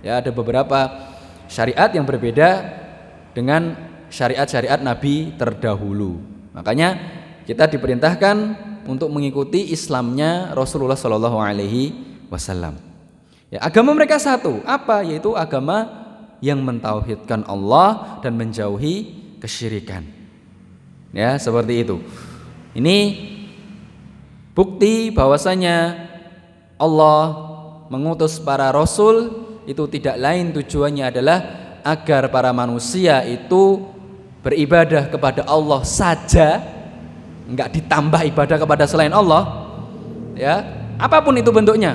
ya 0.00 0.22
ada 0.22 0.30
beberapa 0.32 1.10
syariat 1.50 1.90
yang 1.92 2.08
berbeda 2.08 2.48
dengan 3.36 3.76
syariat-syariat 4.08 4.80
Nabi 4.80 5.36
terdahulu 5.36 6.20
makanya 6.56 6.96
kita 7.44 7.66
diperintahkan 7.68 8.36
untuk 8.86 9.10
mengikuti 9.10 9.70
Islamnya 9.70 10.54
Rasulullah 10.54 10.98
Shallallahu 10.98 11.38
Alaihi 11.38 11.94
Wasallam. 12.30 12.78
Ya, 13.52 13.60
agama 13.60 13.92
mereka 13.92 14.16
satu, 14.16 14.64
apa? 14.64 15.04
Yaitu 15.04 15.36
agama 15.36 15.90
yang 16.42 16.58
mentauhidkan 16.64 17.44
Allah 17.46 18.18
dan 18.24 18.34
menjauhi 18.34 19.12
kesyirikan. 19.38 20.02
Ya, 21.12 21.36
seperti 21.36 21.84
itu. 21.84 22.00
Ini 22.72 22.96
bukti 24.56 25.12
bahwasanya 25.12 26.08
Allah 26.80 27.52
mengutus 27.92 28.40
para 28.40 28.72
rasul 28.72 29.44
itu 29.68 29.84
tidak 29.92 30.16
lain 30.16 30.50
tujuannya 30.56 31.04
adalah 31.12 31.38
agar 31.84 32.32
para 32.32 32.50
manusia 32.50 33.22
itu 33.28 33.84
beribadah 34.42 35.06
kepada 35.12 35.46
Allah 35.46 35.84
saja 35.86 36.58
enggak 37.46 37.70
ditambah 37.78 38.22
ibadah 38.34 38.56
kepada 38.58 38.84
selain 38.88 39.14
Allah 39.14 39.70
ya 40.34 40.62
apa 40.98 41.22
pun 41.22 41.36
itu 41.38 41.50
bentuknya 41.54 41.94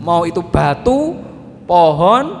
mau 0.00 0.24
itu 0.24 0.40
batu 0.40 1.18
pohon 1.68 2.32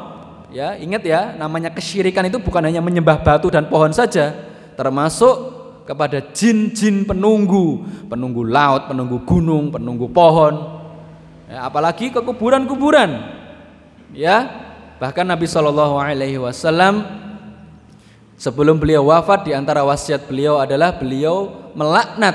ya 0.52 0.76
ingat 0.80 1.02
ya 1.04 1.36
namanya 1.36 1.68
kesyirikan 1.72 2.28
itu 2.28 2.40
bukan 2.40 2.64
hanya 2.64 2.80
menyembah 2.80 3.20
batu 3.20 3.52
dan 3.52 3.68
pohon 3.68 3.92
saja 3.92 4.32
termasuk 4.76 5.51
kepada 5.82 6.32
jin-jin 6.32 7.02
penunggu 7.06 7.82
penunggu 8.06 8.42
laut 8.46 8.86
penunggu 8.86 9.22
gunung 9.26 9.74
penunggu 9.74 10.06
pohon 10.10 10.54
ya, 11.50 11.66
apalagi 11.66 12.14
ke 12.14 12.22
kuburan-kuburan 12.22 13.10
ya 14.14 14.46
bahkan 15.02 15.26
Nabi 15.26 15.50
Shallallahu 15.50 15.98
Alaihi 15.98 16.38
Wasallam 16.38 17.22
Sebelum 18.42 18.74
beliau 18.74 19.06
wafat 19.06 19.46
di 19.46 19.54
antara 19.54 19.86
wasiat 19.86 20.26
beliau 20.26 20.58
adalah 20.58 20.98
beliau 20.98 21.70
melaknat 21.78 22.34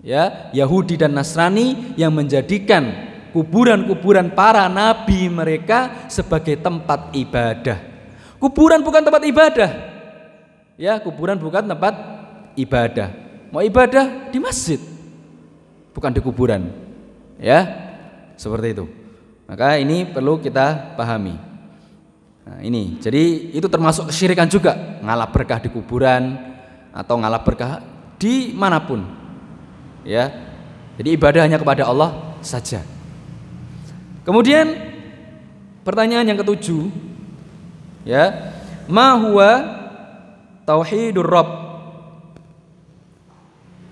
ya 0.00 0.48
Yahudi 0.56 0.96
dan 0.96 1.12
Nasrani 1.12 1.92
yang 2.00 2.08
menjadikan 2.08 2.88
kuburan-kuburan 3.36 4.32
para 4.32 4.64
nabi 4.72 5.28
mereka 5.28 6.08
sebagai 6.08 6.56
tempat 6.56 7.12
ibadah. 7.12 7.76
Kuburan 8.40 8.80
bukan 8.80 9.04
tempat 9.04 9.28
ibadah. 9.28 9.70
Ya, 10.76 11.00
kuburan 11.00 11.40
bukan 11.40 11.64
tempat 11.64 11.96
ibadah. 12.52 13.08
Mau 13.48 13.64
ibadah 13.64 14.28
di 14.28 14.36
masjid, 14.36 14.76
bukan 15.96 16.12
di 16.12 16.20
kuburan. 16.20 16.68
Ya, 17.40 17.64
seperti 18.36 18.76
itu. 18.76 18.84
Maka 19.48 19.80
ini 19.80 20.04
perlu 20.04 20.36
kita 20.36 20.96
pahami. 21.00 21.36
Nah, 22.46 22.60
ini, 22.60 23.00
jadi 23.00 23.56
itu 23.56 23.66
termasuk 23.66 24.12
kesyirikan 24.12 24.46
juga, 24.46 25.00
ngalap 25.00 25.32
berkah 25.32 25.58
di 25.64 25.72
kuburan 25.72 26.36
atau 26.92 27.18
ngalap 27.18 27.42
berkah 27.42 27.80
di 28.20 28.52
mana 28.52 28.78
pun. 28.84 29.02
Ya. 30.04 30.30
Jadi 30.96 31.12
ibadah 31.12 31.44
hanya 31.44 31.60
kepada 31.60 31.88
Allah 31.88 32.36
saja. 32.40 32.80
Kemudian 34.24 34.76
pertanyaan 35.84 36.26
yang 36.26 36.38
ketujuh 36.40 36.88
ya, 38.08 38.52
ma 38.88 39.14
tauhidur 40.66 41.24
rabb? 41.24 41.48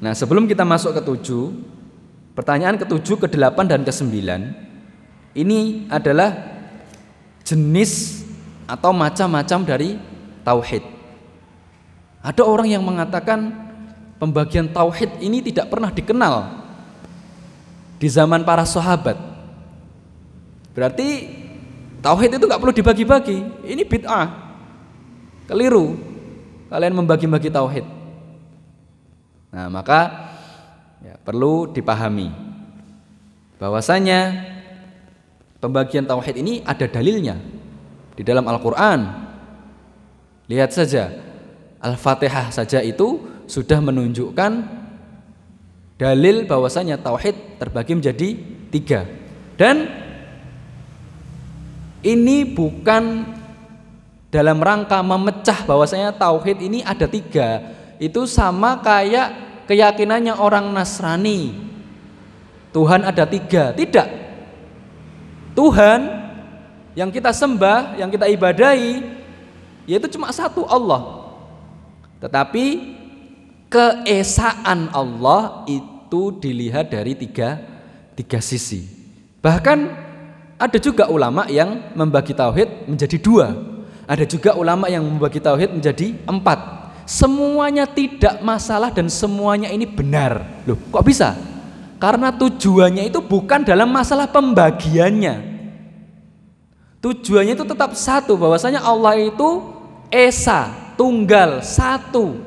Nah, 0.02 0.12
sebelum 0.12 0.44
kita 0.44 0.66
masuk 0.66 0.92
ke 0.92 1.00
tujuh, 1.00 1.54
pertanyaan 2.36 2.76
ketujuh, 2.76 3.24
ke 3.24 3.26
delapan 3.30 3.64
dan 3.64 3.80
ke 3.86 3.92
sembilan 3.94 4.52
ini 5.32 5.88
adalah 5.88 6.34
jenis 7.46 8.22
atau 8.68 8.92
macam-macam 8.92 9.58
dari 9.64 9.96
tauhid. 10.44 10.84
Ada 12.24 12.42
orang 12.44 12.68
yang 12.68 12.84
mengatakan 12.84 13.52
pembagian 14.16 14.68
tauhid 14.72 15.20
ini 15.20 15.40
tidak 15.44 15.68
pernah 15.68 15.92
dikenal 15.92 16.64
di 18.00 18.08
zaman 18.08 18.44
para 18.44 18.64
sahabat. 18.64 19.16
Berarti 20.72 21.08
tauhid 22.00 22.36
itu 22.36 22.44
nggak 22.44 22.60
perlu 22.60 22.74
dibagi-bagi. 22.74 23.38
Ini 23.68 23.82
bid'ah. 23.84 24.28
Keliru. 25.48 26.13
Kalian 26.74 26.98
membagi-bagi 26.98 27.54
tauhid. 27.54 27.86
Nah, 29.54 29.70
maka 29.70 30.26
ya, 30.98 31.14
perlu 31.22 31.70
dipahami 31.70 32.34
bahwasanya 33.62 34.42
pembagian 35.62 36.02
tauhid 36.02 36.34
ini 36.34 36.66
ada 36.66 36.90
dalilnya 36.90 37.38
di 38.18 38.26
dalam 38.26 38.42
Al-Quran. 38.50 39.06
Lihat 40.50 40.74
saja, 40.74 41.14
Al-Fatihah 41.78 42.50
saja 42.50 42.82
itu 42.82 43.22
sudah 43.46 43.78
menunjukkan 43.78 44.52
dalil 45.94 46.42
bahwasanya 46.50 46.98
tauhid 46.98 47.62
terbagi 47.62 48.02
menjadi 48.02 48.28
tiga. 48.74 49.06
Dan 49.54 49.86
ini 52.02 52.42
bukan 52.50 53.30
dalam 54.34 54.58
rangka 54.58 54.98
memecah 54.98 55.62
bahwasanya 55.62 56.10
tauhid 56.10 56.58
ini 56.58 56.82
ada 56.82 57.06
tiga. 57.06 57.62
Itu 58.02 58.26
sama 58.26 58.82
kayak 58.82 59.62
keyakinannya 59.70 60.34
orang 60.34 60.74
Nasrani. 60.74 61.54
Tuhan 62.74 63.06
ada 63.06 63.22
tiga. 63.30 63.70
Tidak. 63.70 64.08
Tuhan 65.54 66.00
yang 66.98 67.14
kita 67.14 67.30
sembah, 67.30 67.94
yang 67.94 68.10
kita 68.10 68.26
ibadahi 68.26 69.06
yaitu 69.86 70.10
cuma 70.18 70.34
satu 70.34 70.66
Allah. 70.66 71.30
Tetapi 72.18 72.66
keesaan 73.70 74.90
Allah 74.90 75.62
itu 75.70 76.34
dilihat 76.42 76.90
dari 76.90 77.14
tiga, 77.14 77.62
tiga 78.18 78.42
sisi. 78.42 78.82
Bahkan 79.38 79.78
ada 80.58 80.78
juga 80.82 81.06
ulama 81.06 81.46
yang 81.46 81.94
membagi 81.94 82.34
tauhid 82.34 82.90
menjadi 82.90 83.14
dua. 83.22 83.73
Ada 84.04 84.24
juga 84.28 84.56
ulama 84.56 84.88
yang 84.92 85.04
membagi 85.04 85.40
tauhid 85.40 85.72
menjadi 85.72 86.16
empat. 86.28 86.86
Semuanya 87.04 87.84
tidak 87.84 88.40
masalah 88.40 88.88
dan 88.92 89.12
semuanya 89.12 89.68
ini 89.68 89.84
benar. 89.84 90.64
Loh, 90.64 90.76
kok 90.88 91.04
bisa? 91.04 91.36
Karena 92.00 92.32
tujuannya 92.32 93.08
itu 93.08 93.20
bukan 93.20 93.64
dalam 93.64 93.88
masalah 93.88 94.28
pembagiannya, 94.28 95.54
Tujuannya 97.04 97.52
itu 97.52 97.68
tetap 97.68 97.92
satu, 97.92 98.32
bahwasanya 98.32 98.80
Allah 98.80 99.12
itu 99.20 99.60
esa, 100.08 100.72
tunggal, 100.96 101.60
satu. 101.60 102.40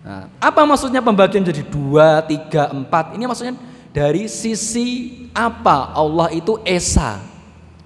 Nah, 0.00 0.32
apa 0.40 0.64
maksudnya 0.64 1.04
pembagian 1.04 1.44
jadi 1.44 1.60
dua, 1.60 2.24
tiga, 2.24 2.72
empat? 2.72 3.12
Ini 3.12 3.28
maksudnya 3.28 3.52
dari 3.92 4.32
sisi 4.32 5.12
apa 5.36 5.92
Allah 5.92 6.32
itu 6.32 6.56
esa. 6.64 7.20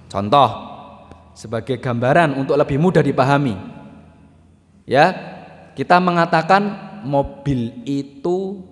Contoh 0.07 0.72
sebagai 1.33 1.81
gambaran 1.81 2.37
untuk 2.37 2.57
lebih 2.57 2.77
mudah 2.77 3.01
dipahami. 3.01 3.57
Ya, 4.85 5.13
kita 5.73 5.97
mengatakan 5.97 6.93
mobil 7.03 7.83
itu 7.83 8.63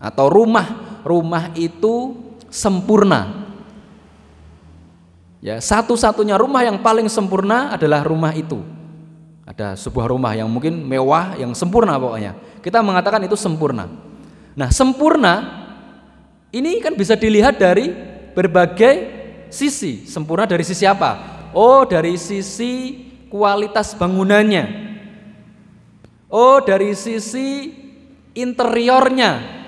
atau 0.00 0.26
rumah, 0.32 1.00
rumah 1.04 1.52
itu 1.54 2.16
sempurna. 2.48 3.52
Ya, 5.40 5.56
satu-satunya 5.56 6.36
rumah 6.36 6.64
yang 6.64 6.80
paling 6.80 7.08
sempurna 7.08 7.72
adalah 7.72 8.04
rumah 8.04 8.32
itu. 8.36 8.60
Ada 9.48 9.74
sebuah 9.74 10.06
rumah 10.12 10.36
yang 10.36 10.46
mungkin 10.46 10.84
mewah, 10.84 11.34
yang 11.40 11.56
sempurna 11.56 11.96
pokoknya. 11.96 12.36
Kita 12.60 12.84
mengatakan 12.84 13.24
itu 13.24 13.34
sempurna. 13.34 13.88
Nah, 14.52 14.68
sempurna 14.68 15.34
ini 16.52 16.78
kan 16.84 16.92
bisa 16.92 17.16
dilihat 17.16 17.56
dari 17.56 17.88
berbagai 18.36 18.94
sisi. 19.48 20.04
Sempurna 20.04 20.44
dari 20.44 20.62
sisi 20.62 20.84
apa? 20.84 21.39
Oh, 21.52 21.82
dari 21.86 22.14
sisi 22.20 23.00
kualitas 23.30 23.94
bangunannya. 23.98 24.64
Oh, 26.30 26.62
dari 26.62 26.94
sisi 26.94 27.74
interiornya. 28.34 29.62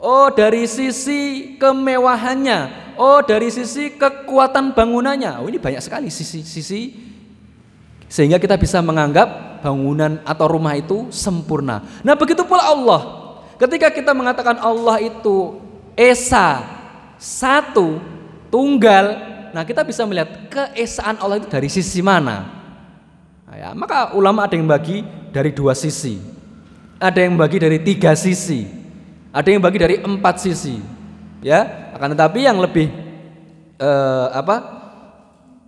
Oh, 0.00 0.28
dari 0.32 0.68
sisi 0.68 1.54
kemewahannya 1.56 2.84
oh 2.98 3.22
dari 3.22 3.50
sisi 3.50 3.94
kekuatan 3.94 4.74
bangunannya. 4.74 5.42
Oh 5.42 5.46
ini 5.50 5.58
banyak 5.58 5.82
sekali 5.82 6.08
sisi-sisi 6.10 7.12
sehingga 8.06 8.38
kita 8.38 8.54
bisa 8.54 8.78
menganggap 8.78 9.60
bangunan 9.64 10.22
atau 10.22 10.46
rumah 10.46 10.76
itu 10.78 11.10
sempurna. 11.10 11.82
Nah 12.04 12.14
begitu 12.14 12.46
pula 12.46 12.62
Allah. 12.62 13.02
Ketika 13.58 13.90
kita 13.90 14.10
mengatakan 14.12 14.58
Allah 14.58 14.98
itu 14.98 15.62
esa, 15.94 16.62
satu, 17.16 18.02
tunggal, 18.50 19.33
nah 19.54 19.62
kita 19.62 19.86
bisa 19.86 20.02
melihat 20.02 20.50
keesaan 20.50 21.22
Allah 21.22 21.38
itu 21.38 21.46
dari 21.46 21.70
sisi 21.70 22.02
mana. 22.02 22.50
Nah, 23.46 23.54
ya, 23.54 23.68
maka 23.70 24.10
ulama 24.18 24.42
ada 24.42 24.58
yang 24.58 24.66
bagi 24.66 25.06
dari 25.30 25.54
dua 25.54 25.78
sisi, 25.78 26.18
ada 26.98 27.22
yang 27.22 27.38
bagi 27.38 27.62
dari 27.62 27.78
tiga 27.78 28.18
sisi, 28.18 28.66
ada 29.30 29.46
yang 29.46 29.62
bagi 29.62 29.78
dari 29.78 29.96
empat 30.02 30.42
sisi. 30.42 30.82
Ya, 31.38 31.92
akan 31.94 32.18
tetapi 32.18 32.42
yang 32.42 32.58
lebih 32.58 32.90
eh, 33.78 34.28
apa? 34.34 34.82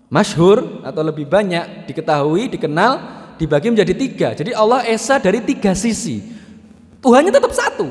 masyhur 0.07 0.87
atau 0.87 1.03
lebih 1.03 1.27
banyak 1.27 1.90
diketahui, 1.90 2.46
dikenal, 2.46 2.92
dibagi 3.37 3.75
menjadi 3.75 3.94
tiga. 3.94 4.29
Jadi 4.38 4.55
Allah 4.55 4.87
esa 4.87 5.18
dari 5.18 5.42
tiga 5.42 5.75
sisi. 5.75 6.22
Tuhannya 7.03 7.35
tetap 7.35 7.53
satu. 7.53 7.90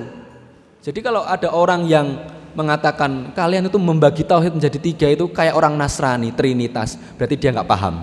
Jadi 0.79 0.99
kalau 1.01 1.25
ada 1.25 1.49
orang 1.51 1.88
yang 1.88 2.08
mengatakan 2.56 3.36
kalian 3.36 3.68
itu 3.68 3.78
membagi 3.78 4.24
tauhid 4.24 4.56
menjadi 4.56 4.80
tiga 4.80 5.08
itu 5.12 5.28
kayak 5.30 5.54
orang 5.54 5.76
Nasrani, 5.76 6.32
Trinitas, 6.32 6.96
berarti 7.20 7.36
dia 7.36 7.52
nggak 7.52 7.68
paham. 7.68 7.96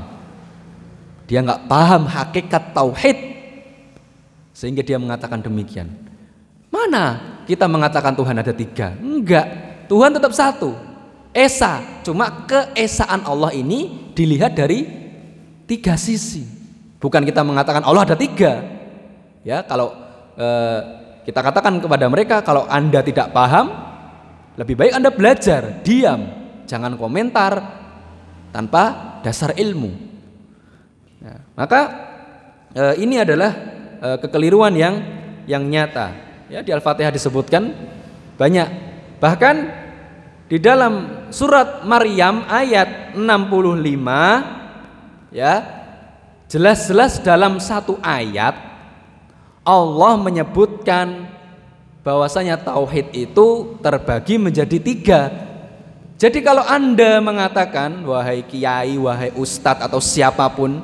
Dia 1.27 1.41
nggak 1.41 1.65
paham 1.67 2.03
hakikat 2.07 2.77
tauhid 2.77 3.19
sehingga 4.53 4.85
dia 4.85 5.01
mengatakan 5.01 5.41
demikian. 5.41 5.89
Mana 6.69 7.41
kita 7.49 7.69
mengatakan 7.69 8.13
Tuhan 8.17 8.37
ada 8.37 8.53
tiga? 8.53 8.97
Enggak, 9.01 9.49
Tuhan 9.89 10.13
tetap 10.13 10.33
satu. 10.33 10.77
Esa, 11.33 11.81
cuma 12.05 12.45
keesaan 12.45 13.25
Allah 13.25 13.57
ini 13.57 14.13
dilihat 14.13 14.53
dari 14.53 14.85
tiga 15.65 15.97
sisi. 15.97 16.45
Bukan 17.01 17.25
kita 17.25 17.41
mengatakan 17.41 17.83
Allah 17.85 18.05
ada 18.05 18.17
tiga. 18.17 18.61
Ya, 19.43 19.65
kalau 19.65 19.97
eh, 20.37 20.81
kita 21.27 21.41
katakan 21.41 21.81
kepada 21.83 22.07
mereka 22.07 22.45
kalau 22.45 22.69
anda 22.69 23.01
tidak 23.03 23.33
paham, 23.35 23.92
lebih 24.57 24.77
baik 24.77 24.93
anda 24.93 25.09
belajar, 25.09 25.81
diam, 25.81 26.29
jangan 26.69 27.01
komentar 27.01 27.53
tanpa 28.53 29.17
dasar 29.25 29.57
ilmu. 29.57 29.89
Ya, 31.23 31.41
maka 31.57 31.81
eh, 32.77 33.01
ini 33.01 33.23
adalah 33.23 33.51
eh, 34.03 34.19
kekeliruan 34.21 34.77
yang 34.77 34.95
yang 35.49 35.65
nyata. 35.65 36.13
Ya, 36.53 36.61
di 36.61 36.69
Al-Fatihah 36.69 37.09
disebutkan 37.09 37.73
banyak. 38.37 38.69
Bahkan 39.17 39.57
di 40.53 40.61
dalam 40.61 41.25
surat 41.33 41.89
Maryam 41.89 42.45
ayat 42.45 43.17
65 43.17 45.33
ya 45.33 45.65
jelas-jelas 46.45 47.25
dalam 47.25 47.57
satu 47.57 47.97
ayat 48.05 48.53
Allah 49.65 50.13
menyebutkan 50.21 51.32
bahwasanya 52.03 52.59
tauhid 52.59 53.15
itu 53.15 53.79
terbagi 53.79 54.39
menjadi 54.39 54.79
tiga. 54.83 55.21
Jadi 56.19 56.43
kalau 56.43 56.63
Anda 56.63 57.19
mengatakan 57.19 58.07
wahai 58.07 58.47
kiai, 58.47 58.95
wahai 58.99 59.35
ustadz 59.35 59.83
atau 59.83 59.99
siapa 59.99 60.47
pun 60.55 60.83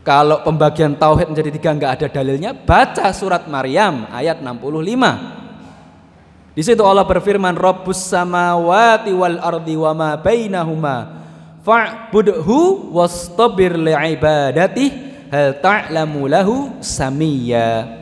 kalau 0.00 0.40
pembagian 0.40 0.96
tauhid 0.96 1.28
menjadi 1.28 1.50
tiga 1.52 1.70
nggak 1.76 1.92
ada 2.00 2.06
dalilnya, 2.08 2.56
baca 2.56 3.12
surat 3.12 3.44
Maryam 3.48 4.08
ayat 4.08 4.40
65. 4.40 6.56
Di 6.56 6.62
situ 6.64 6.80
Allah 6.80 7.04
berfirman, 7.04 7.56
"Rabbus 7.56 8.08
samawati 8.08 9.12
wal 9.12 9.38
ardi 9.40 9.76
wa 9.76 9.92
ma 9.92 10.10
bainahuma 10.16 11.20
fa'budhu 11.60 12.92
wastabir 12.96 13.76
li'ibadatihi 13.76 15.28
hal 15.28 15.60
ta'lamu 15.60 16.24
lahu 16.24 16.80
samiyya." 16.80 18.00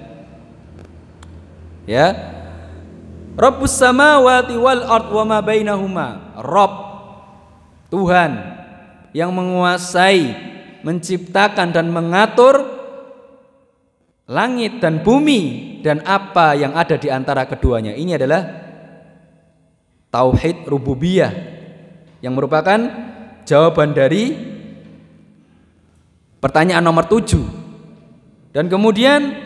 Ya. 1.85 2.38
Rabbus 3.39 3.79
samawati 3.79 4.59
wal 4.59 4.83
ard 4.83 5.15
wa 5.15 5.25
ma 5.25 5.39
bainahuma. 5.39 6.35
Rabb 6.43 6.75
Tuhan 7.89 8.33
yang 9.15 9.31
menguasai, 9.31 10.35
menciptakan 10.83 11.71
dan 11.71 11.89
mengatur 11.89 12.61
langit 14.29 14.83
dan 14.83 15.01
bumi 15.01 15.81
dan 15.81 16.05
apa 16.05 16.59
yang 16.59 16.75
ada 16.75 16.99
di 16.99 17.09
antara 17.09 17.47
keduanya. 17.47 17.95
Ini 17.95 18.19
adalah 18.21 18.43
tauhid 20.11 20.69
rububiyah 20.69 21.33
yang 22.21 22.35
merupakan 22.35 22.77
jawaban 23.47 23.95
dari 23.95 24.35
pertanyaan 26.43 26.85
nomor 26.85 27.07
tujuh. 27.07 27.47
Dan 28.53 28.67
kemudian 28.67 29.39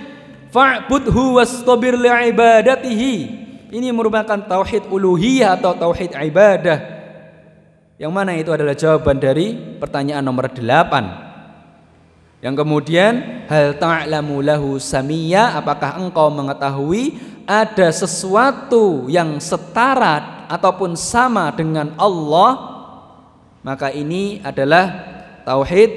fa'budhu 0.50 1.38
wastabir 1.38 1.94
li'ibadatihi. 1.94 3.41
Ini 3.72 3.88
merupakan 3.88 4.36
tauhid 4.36 4.92
uluhiyah 4.92 5.56
atau 5.56 5.72
tauhid 5.72 6.12
ibadah. 6.12 6.76
Yang 7.96 8.12
mana 8.12 8.36
itu 8.36 8.52
adalah 8.52 8.76
jawaban 8.76 9.16
dari 9.16 9.56
pertanyaan 9.80 10.20
nomor 10.20 10.52
delapan. 10.52 11.08
Yang 12.44 12.54
kemudian 12.60 13.12
hal 13.48 13.80
ta'lamu 13.80 14.44
lahu 14.44 14.76
samia 14.76 15.56
apakah 15.56 16.04
engkau 16.04 16.28
mengetahui 16.28 17.16
ada 17.48 17.88
sesuatu 17.88 19.08
yang 19.08 19.40
setara 19.40 20.44
ataupun 20.52 20.92
sama 20.92 21.48
dengan 21.56 21.96
Allah 21.96 22.76
maka 23.62 23.94
ini 23.94 24.42
adalah 24.42 24.90
tauhid 25.46 25.90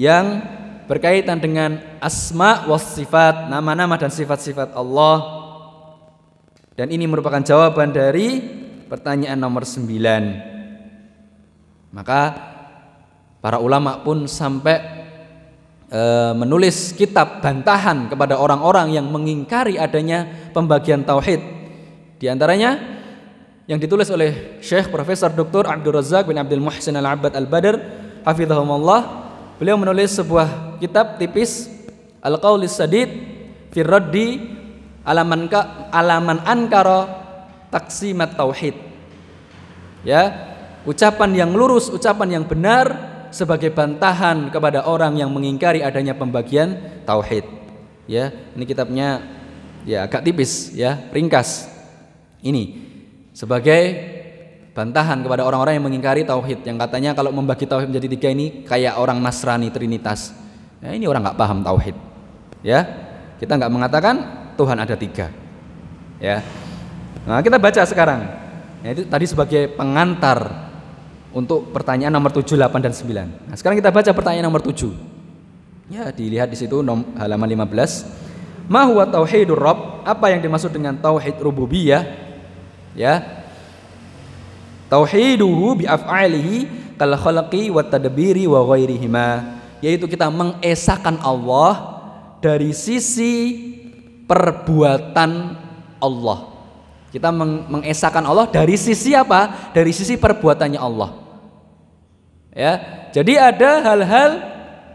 yang 0.00 0.42
berkaitan 0.88 1.38
dengan 1.38 1.76
asma 2.00 2.64
was 2.66 2.96
sifat 2.96 3.52
nama-nama 3.52 4.00
dan 4.00 4.08
sifat-sifat 4.08 4.72
Allah 4.72 5.39
dan 6.80 6.88
ini 6.88 7.04
merupakan 7.04 7.44
jawaban 7.44 7.92
dari 7.92 8.40
pertanyaan 8.88 9.36
nomor 9.36 9.68
9 9.68 11.92
maka 11.92 12.50
Para 13.40 13.56
ulama 13.56 14.04
pun 14.04 14.28
sampai 14.28 14.76
e, 15.88 16.00
menulis 16.36 16.92
kitab 16.92 17.40
bantahan 17.40 18.12
kepada 18.12 18.36
orang-orang 18.36 18.92
yang 18.92 19.08
mengingkari 19.08 19.80
adanya 19.80 20.28
pembagian 20.52 21.00
tauhid. 21.00 21.40
Di 22.20 22.28
antaranya 22.28 22.76
yang 23.64 23.80
ditulis 23.80 24.12
oleh 24.12 24.60
Syekh 24.60 24.92
Profesor 24.92 25.32
Dr. 25.32 25.72
Abdul 25.72 25.96
Razak 25.96 26.28
bin 26.28 26.36
Abdul 26.36 26.60
Muhsin 26.60 27.00
Al-Abbad 27.00 27.32
Al-Badr 27.32 27.76
hafizahumullah. 28.28 29.32
Beliau 29.56 29.80
menulis 29.80 30.20
sebuah 30.20 30.76
kitab 30.76 31.16
tipis 31.16 31.72
Al-Qaulis 32.20 32.76
Sadid 32.76 33.08
fi 33.72 33.80
Raddi 33.80 34.59
alaman 35.04 35.48
ka, 35.48 35.90
alaman 35.92 36.44
ankara 36.44 37.00
taksimat 37.72 38.36
tauhid. 38.36 38.76
Ya, 40.00 40.32
ucapan 40.88 41.36
yang 41.36 41.50
lurus, 41.52 41.92
ucapan 41.92 42.40
yang 42.40 42.44
benar 42.48 43.10
sebagai 43.30 43.70
bantahan 43.70 44.48
kepada 44.50 44.88
orang 44.88 45.20
yang 45.20 45.30
mengingkari 45.30 45.84
adanya 45.84 46.16
pembagian 46.16 46.76
tauhid. 47.04 47.44
Ya, 48.10 48.34
ini 48.56 48.64
kitabnya 48.66 49.22
ya 49.86 50.08
agak 50.08 50.24
tipis 50.26 50.72
ya, 50.74 50.98
ringkas. 51.14 51.68
Ini 52.40 52.88
sebagai 53.36 53.80
bantahan 54.72 55.20
kepada 55.20 55.44
orang-orang 55.44 55.76
yang 55.76 55.86
mengingkari 55.86 56.24
tauhid 56.24 56.64
yang 56.64 56.80
katanya 56.80 57.12
kalau 57.12 57.34
membagi 57.34 57.68
tauhid 57.68 57.92
menjadi 57.92 58.08
tiga 58.16 58.28
ini 58.32 58.46
kayak 58.64 58.96
orang 58.96 59.20
Nasrani 59.20 59.68
Trinitas. 59.68 60.32
Ya, 60.80 60.96
ini 60.96 61.04
orang 61.04 61.28
nggak 61.28 61.38
paham 61.38 61.60
tauhid. 61.60 61.96
Ya, 62.64 62.88
kita 63.36 63.60
nggak 63.60 63.72
mengatakan 63.72 64.39
Tuhan 64.60 64.76
ada 64.76 64.92
tiga. 64.92 65.32
Ya, 66.20 66.44
nah 67.24 67.40
kita 67.40 67.56
baca 67.56 67.80
sekarang. 67.88 68.28
Ya, 68.84 68.92
itu 68.92 69.08
tadi 69.08 69.24
sebagai 69.24 69.72
pengantar 69.72 70.68
untuk 71.32 71.70
pertanyaan 71.72 72.12
nomor 72.12 72.32
7, 72.32 72.56
8 72.56 72.80
dan 72.80 72.92
9. 72.92 73.48
Nah, 73.48 73.56
sekarang 73.56 73.76
kita 73.80 73.92
baca 73.92 74.10
pertanyaan 74.12 74.48
nomor 74.48 74.60
7. 74.64 74.92
Ya, 75.90 76.08
dilihat 76.14 76.48
di 76.48 76.56
situ 76.58 76.80
nom, 76.84 77.02
halaman 77.18 77.50
15. 77.50 78.06
Ma 78.70 78.86
huwa 78.86 79.04
tauhidur 79.04 79.58
rabb? 79.58 80.06
Apa 80.06 80.30
yang 80.30 80.40
dimaksud 80.40 80.70
dengan 80.70 80.94
tauhid 80.96 81.42
rububiyah? 81.42 82.06
Ya. 82.94 83.44
Tauhiduhu 84.86 85.82
bi 85.82 85.84
af'alihi 85.90 86.94
kal 86.94 87.14
khalqi 87.18 87.68
wa 87.68 87.82
tadbiri 87.82 88.46
wa 88.46 88.62
ghairihima. 88.64 89.60
Yaitu 89.82 90.06
kita 90.06 90.30
mengesahkan 90.30 91.18
Allah 91.20 92.00
dari 92.38 92.72
sisi 92.72 93.69
perbuatan 94.30 95.58
Allah. 95.98 96.38
Kita 97.10 97.34
mengesahkan 97.34 98.22
Allah 98.22 98.46
dari 98.46 98.78
sisi 98.78 99.10
apa? 99.18 99.74
Dari 99.74 99.90
sisi 99.90 100.14
perbuatannya 100.14 100.78
Allah. 100.78 101.10
Ya, 102.54 102.72
jadi 103.10 103.50
ada 103.50 103.82
hal-hal 103.82 104.30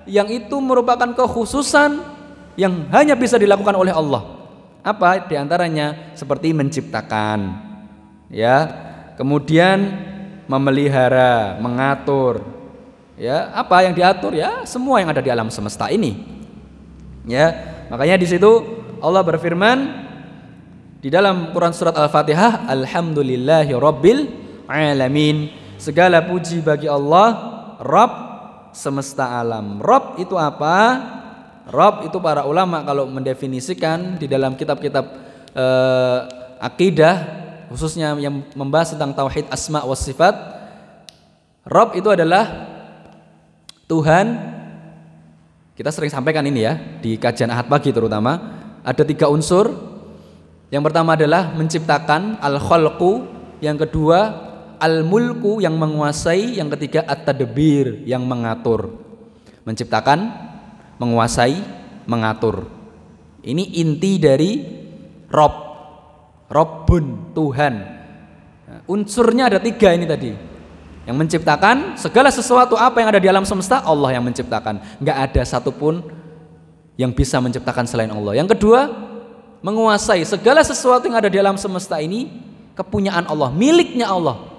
yang 0.07 0.31
itu 0.31 0.55
merupakan 0.63 1.11
kekhususan 1.11 1.99
yang 2.55 2.87
hanya 2.95 3.19
bisa 3.19 3.35
dilakukan 3.35 3.75
oleh 3.75 3.91
Allah. 3.91 4.47
Apa 4.79 5.27
di 5.27 5.35
antaranya? 5.35 6.15
Seperti 6.15 6.55
menciptakan, 6.55 7.39
ya, 8.31 8.69
kemudian 9.19 9.81
memelihara, 10.45 11.57
mengatur, 11.59 12.45
ya, 13.19 13.51
apa 13.51 13.83
yang 13.83 13.93
diatur 13.97 14.31
ya, 14.37 14.63
semua 14.63 15.01
yang 15.03 15.09
ada 15.11 15.23
di 15.23 15.31
alam 15.33 15.49
semesta 15.49 15.89
ini. 15.89 16.21
Ya, 17.25 17.55
makanya 17.89 18.21
di 18.21 18.27
situ 18.29 18.84
Allah 19.05 19.21
berfirman, 19.21 19.77
Di 20.97 21.13
dalam 21.13 21.53
Quran 21.53 21.69
surat 21.69 21.93
Al-Fatihah, 21.93 22.65
Alhamdulillahi 22.65 23.77
Rabbil 23.77 24.25
Alamin. 24.65 25.53
Segala 25.77 26.25
puji 26.25 26.65
bagi 26.65 26.89
Allah, 26.89 27.29
Rabb 27.77 28.13
semesta 28.73 29.37
alam. 29.37 29.77
Rabb 29.77 30.17
itu 30.17 30.33
apa? 30.33 30.97
Rabb 31.69 32.09
itu 32.09 32.17
para 32.17 32.41
ulama 32.49 32.81
kalau 32.81 33.05
mendefinisikan 33.05 34.17
di 34.17 34.25
dalam 34.25 34.57
kitab-kitab 34.57 35.05
eh, 35.53 36.19
akidah 36.61 37.15
khususnya 37.69 38.13
yang 38.17 38.45
membahas 38.53 38.93
tentang 38.93 39.17
tauhid 39.17 39.49
asma 39.49 39.81
wa 39.81 39.97
sifat 39.97 40.33
Rabb 41.65 41.97
itu 41.97 42.05
adalah 42.13 42.69
Tuhan 43.89 44.25
kita 45.73 45.89
sering 45.89 46.13
sampaikan 46.13 46.45
ini 46.45 46.61
ya 46.61 46.77
di 47.01 47.17
kajian 47.17 47.49
ahad 47.49 47.65
pagi 47.65 47.89
terutama 47.89 48.54
ada 48.85 49.01
tiga 49.01 49.25
unsur. 49.33 49.73
Yang 50.69 50.83
pertama 50.91 51.17
adalah 51.17 51.57
menciptakan 51.57 52.37
al 52.37 52.61
khalqu 52.61 53.25
yang 53.61 53.81
kedua 53.81 54.19
al 54.77 55.01
mulku 55.01 55.63
yang 55.63 55.73
menguasai 55.79 56.61
yang 56.61 56.69
ketiga 56.77 57.01
at 57.09 57.25
tadbir 57.25 58.05
yang 58.05 58.21
mengatur. 58.29 58.93
Menciptakan 59.65 60.29
menguasai 61.01 61.57
mengatur. 62.05 62.69
Ini 63.41 63.81
inti 63.81 64.21
dari 64.21 64.51
Rob. 65.33 65.65
Robun 66.45 67.33
Tuhan. 67.33 67.73
Unsurnya 68.85 69.49
ada 69.49 69.57
tiga 69.57 69.97
ini 69.97 70.05
tadi. 70.05 70.29
Yang 71.05 71.17
menciptakan 71.17 71.97
segala 71.97 72.29
sesuatu 72.29 72.77
apa 72.77 73.01
yang 73.01 73.09
ada 73.13 73.21
di 73.21 73.29
alam 73.29 73.45
semesta 73.45 73.81
Allah 73.81 74.13
yang 74.13 74.25
menciptakan. 74.25 75.01
Nggak 75.01 75.17
ada 75.29 75.41
satupun 75.41 76.05
yang 76.95 77.11
bisa 77.11 77.39
menciptakan 77.43 77.87
selain 77.87 78.11
Allah. 78.11 78.39
Yang 78.39 78.55
kedua 78.55 78.87
menguasai 79.59 80.23
segala 80.23 80.63
sesuatu 80.63 81.07
yang 81.07 81.17
ada 81.19 81.27
di 81.31 81.37
alam 81.39 81.59
semesta 81.59 81.99
ini 81.99 82.31
kepunyaan 82.75 83.27
Allah 83.27 83.51
miliknya 83.51 84.11
Allah. 84.11 84.51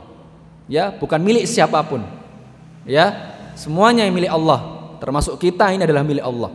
Ya 0.66 0.92
bukan 0.92 1.20
milik 1.20 1.46
siapa 1.46 1.80
pun. 1.86 2.02
Ya 2.84 3.36
semuanya 3.56 4.04
yang 4.04 4.14
milik 4.16 4.32
Allah. 4.32 4.60
Termasuk 4.98 5.36
kita 5.40 5.70
ini 5.72 5.84
adalah 5.84 6.02
milik 6.02 6.24
Allah. 6.24 6.52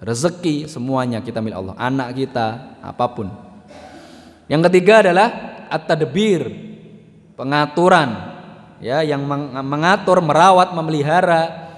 Rezeki 0.00 0.64
semuanya 0.64 1.20
kita 1.20 1.44
milik 1.44 1.60
Allah. 1.60 1.74
Anak 1.76 2.16
kita 2.16 2.78
apa 2.80 3.06
pun. 3.12 3.28
Yang 4.50 4.66
ketiga 4.66 5.06
adalah 5.06 5.28
at-tadbir, 5.70 6.50
pengaturan. 7.38 8.32
Ya 8.80 9.04
yang 9.04 9.22
mengatur, 9.62 10.24
merawat, 10.24 10.72
memelihara. 10.72 11.70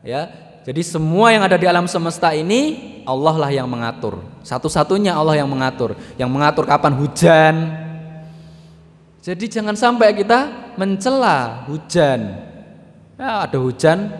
Ya. 0.00 0.47
Jadi 0.68 0.84
semua 0.84 1.32
yang 1.32 1.48
ada 1.48 1.56
di 1.56 1.64
alam 1.64 1.88
semesta 1.88 2.36
ini 2.36 3.00
Allah 3.08 3.40
lah 3.40 3.48
yang 3.48 3.64
mengatur. 3.64 4.20
Satu-satunya 4.44 5.16
Allah 5.16 5.40
yang 5.40 5.48
mengatur, 5.48 5.96
yang 6.20 6.28
mengatur 6.28 6.68
kapan 6.68 6.92
hujan. 6.92 7.72
Jadi 9.24 9.48
jangan 9.48 9.72
sampai 9.72 10.12
kita 10.12 10.68
mencela 10.76 11.64
hujan. 11.72 12.36
Ya, 13.16 13.48
ada 13.48 13.56
hujan, 13.56 14.12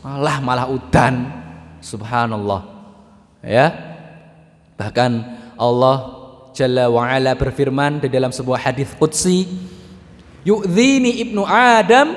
malah 0.00 0.40
malah 0.40 0.66
udan. 0.72 1.28
Subhanallah. 1.84 2.72
Ya. 3.44 3.68
Bahkan 4.80 5.12
Allah 5.60 6.24
Jalla 6.56 6.88
wa 6.88 7.04
berfirman 7.36 8.00
di 8.00 8.08
dalam 8.08 8.32
sebuah 8.32 8.64
hadis 8.64 8.92
qudsi 8.96 9.44
Yu'dhini 10.40 11.20
ibnu 11.20 11.44
Adam 11.44 12.16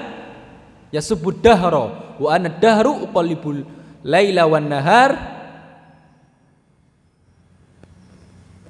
yasubud 0.95 1.43
dahra 1.43 2.04
wa 2.19 2.29
ana 2.35 2.49
dahru 2.49 3.07
uqallibul 3.09 3.65
laila 4.05 4.45
wan 4.45 4.67
nahar 4.69 5.35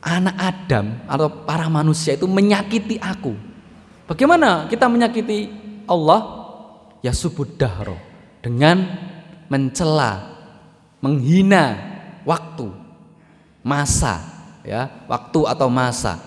Anak 0.05 0.37
Adam 0.37 1.01
atau 1.09 1.27
para 1.49 1.65
manusia 1.65 2.13
itu 2.13 2.29
menyakiti 2.29 3.01
aku. 3.01 3.33
Bagaimana 4.05 4.69
kita 4.69 4.85
menyakiti 4.85 5.49
Allah? 5.89 6.45
Ya 7.01 7.09
subud 7.09 7.57
dahro 7.57 7.97
dengan 8.45 8.85
mencela, 9.49 10.29
menghina 11.01 11.73
waktu, 12.21 12.69
masa, 13.65 14.21
ya, 14.61 14.89
waktu 15.09 15.41
atau 15.49 15.73
masa. 15.73 16.21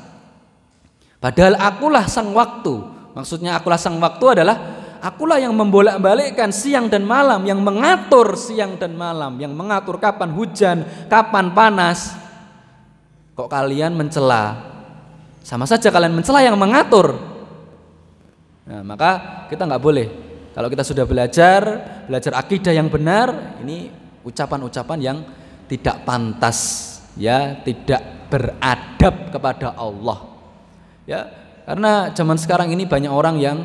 Padahal 1.23 1.59
akulah 1.59 2.07
sang 2.11 2.31
waktu. 2.35 2.83
Maksudnya 3.15 3.59
akulah 3.59 3.79
sang 3.79 3.99
waktu 3.99 4.39
adalah 4.39 4.78
akulah 5.01 5.39
yang 5.39 5.55
membolak-balikkan 5.55 6.51
siang 6.51 6.87
dan 6.91 7.07
malam, 7.07 7.43
yang 7.47 7.59
mengatur 7.63 8.35
siang 8.35 8.79
dan 8.79 8.95
malam, 8.95 9.39
yang 9.39 9.55
mengatur 9.55 9.99
kapan 9.99 10.31
hujan, 10.35 10.83
kapan 11.07 11.55
panas. 11.55 12.15
Kok 13.35 13.49
kalian 13.51 13.95
mencela? 13.95 14.59
Sama 15.43 15.65
saja 15.65 15.89
kalian 15.89 16.13
mencela 16.13 16.43
yang 16.43 16.59
mengatur. 16.59 17.17
Nah, 18.69 18.85
maka 18.85 19.45
kita 19.49 19.65
nggak 19.65 19.81
boleh. 19.81 20.07
Kalau 20.53 20.69
kita 20.69 20.85
sudah 20.85 21.07
belajar, 21.07 21.61
belajar 22.11 22.35
akidah 22.37 22.75
yang 22.75 22.91
benar, 22.91 23.57
ini 23.65 23.89
ucapan-ucapan 24.27 24.99
yang 25.01 25.19
tidak 25.71 26.03
pantas, 26.03 26.59
ya, 27.15 27.57
tidak 27.63 28.29
beradab 28.29 29.33
kepada 29.33 29.73
Allah. 29.79 30.19
Ya, 31.09 31.31
karena 31.65 32.13
zaman 32.13 32.37
sekarang 32.37 32.69
ini 32.75 32.85
banyak 32.85 33.09
orang 33.09 33.41
yang 33.41 33.59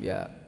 ya 0.00 0.39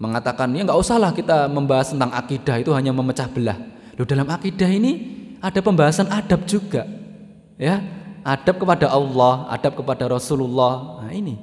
mengatakan 0.00 0.48
ya 0.56 0.64
nggak 0.64 0.80
usahlah 0.80 1.12
kita 1.12 1.44
membahas 1.52 1.92
tentang 1.92 2.08
akidah 2.16 2.56
itu 2.56 2.72
hanya 2.72 2.90
memecah 2.90 3.28
belah. 3.28 3.60
Loh 4.00 4.08
dalam 4.08 4.24
akidah 4.32 4.66
ini 4.66 5.20
ada 5.44 5.60
pembahasan 5.60 6.08
adab 6.08 6.48
juga. 6.48 6.88
Ya, 7.60 7.84
adab 8.24 8.56
kepada 8.56 8.88
Allah, 8.88 9.44
adab 9.52 9.76
kepada 9.76 10.08
Rasulullah. 10.08 11.04
Nah, 11.04 11.12
ini. 11.12 11.36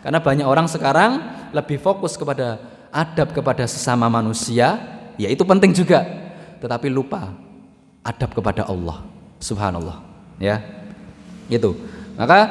Karena 0.00 0.16
banyak 0.24 0.48
orang 0.48 0.64
sekarang 0.64 1.20
lebih 1.52 1.76
fokus 1.76 2.16
kepada 2.16 2.56
adab 2.88 3.36
kepada 3.36 3.68
sesama 3.68 4.08
manusia, 4.08 4.80
ya 5.20 5.28
itu 5.28 5.44
penting 5.44 5.76
juga. 5.76 6.00
Tetapi 6.64 6.88
lupa 6.88 7.36
adab 8.00 8.32
kepada 8.32 8.64
Allah. 8.64 9.04
Subhanallah. 9.36 10.00
Ya. 10.40 10.64
Gitu. 11.52 11.76
Maka 12.16 12.48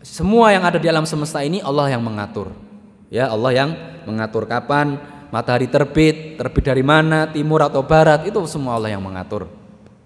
semua 0.00 0.56
yang 0.56 0.64
ada 0.64 0.80
di 0.80 0.88
alam 0.88 1.04
semesta 1.04 1.44
ini 1.44 1.60
Allah 1.60 1.92
yang 1.92 2.00
mengatur. 2.00 2.69
Ya, 3.10 3.26
Allah 3.26 3.50
yang 3.52 3.70
mengatur 4.06 4.46
kapan 4.46 4.96
matahari 5.30 5.70
terbit, 5.70 6.36
terbit 6.36 6.64
dari 6.66 6.82
mana, 6.82 7.30
timur 7.30 7.62
atau 7.62 7.82
barat, 7.86 8.26
itu 8.26 8.38
semua 8.50 8.76
Allah 8.76 8.92
yang 8.92 9.02
mengatur. 9.02 9.46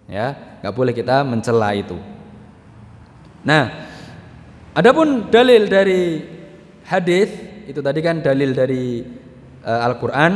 Ya, 0.04 0.60
nggak 0.60 0.74
boleh 0.76 0.92
kita 0.92 1.24
mencela 1.24 1.72
itu. 1.72 1.96
Nah, 3.44 3.88
adapun 4.76 5.32
dalil 5.32 5.68
dari 5.68 6.20
hadis 6.84 7.32
itu 7.64 7.80
tadi 7.80 8.00
kan 8.04 8.20
dalil 8.20 8.52
dari 8.52 9.00
uh, 9.64 9.80
Al-Qur'an. 9.88 10.32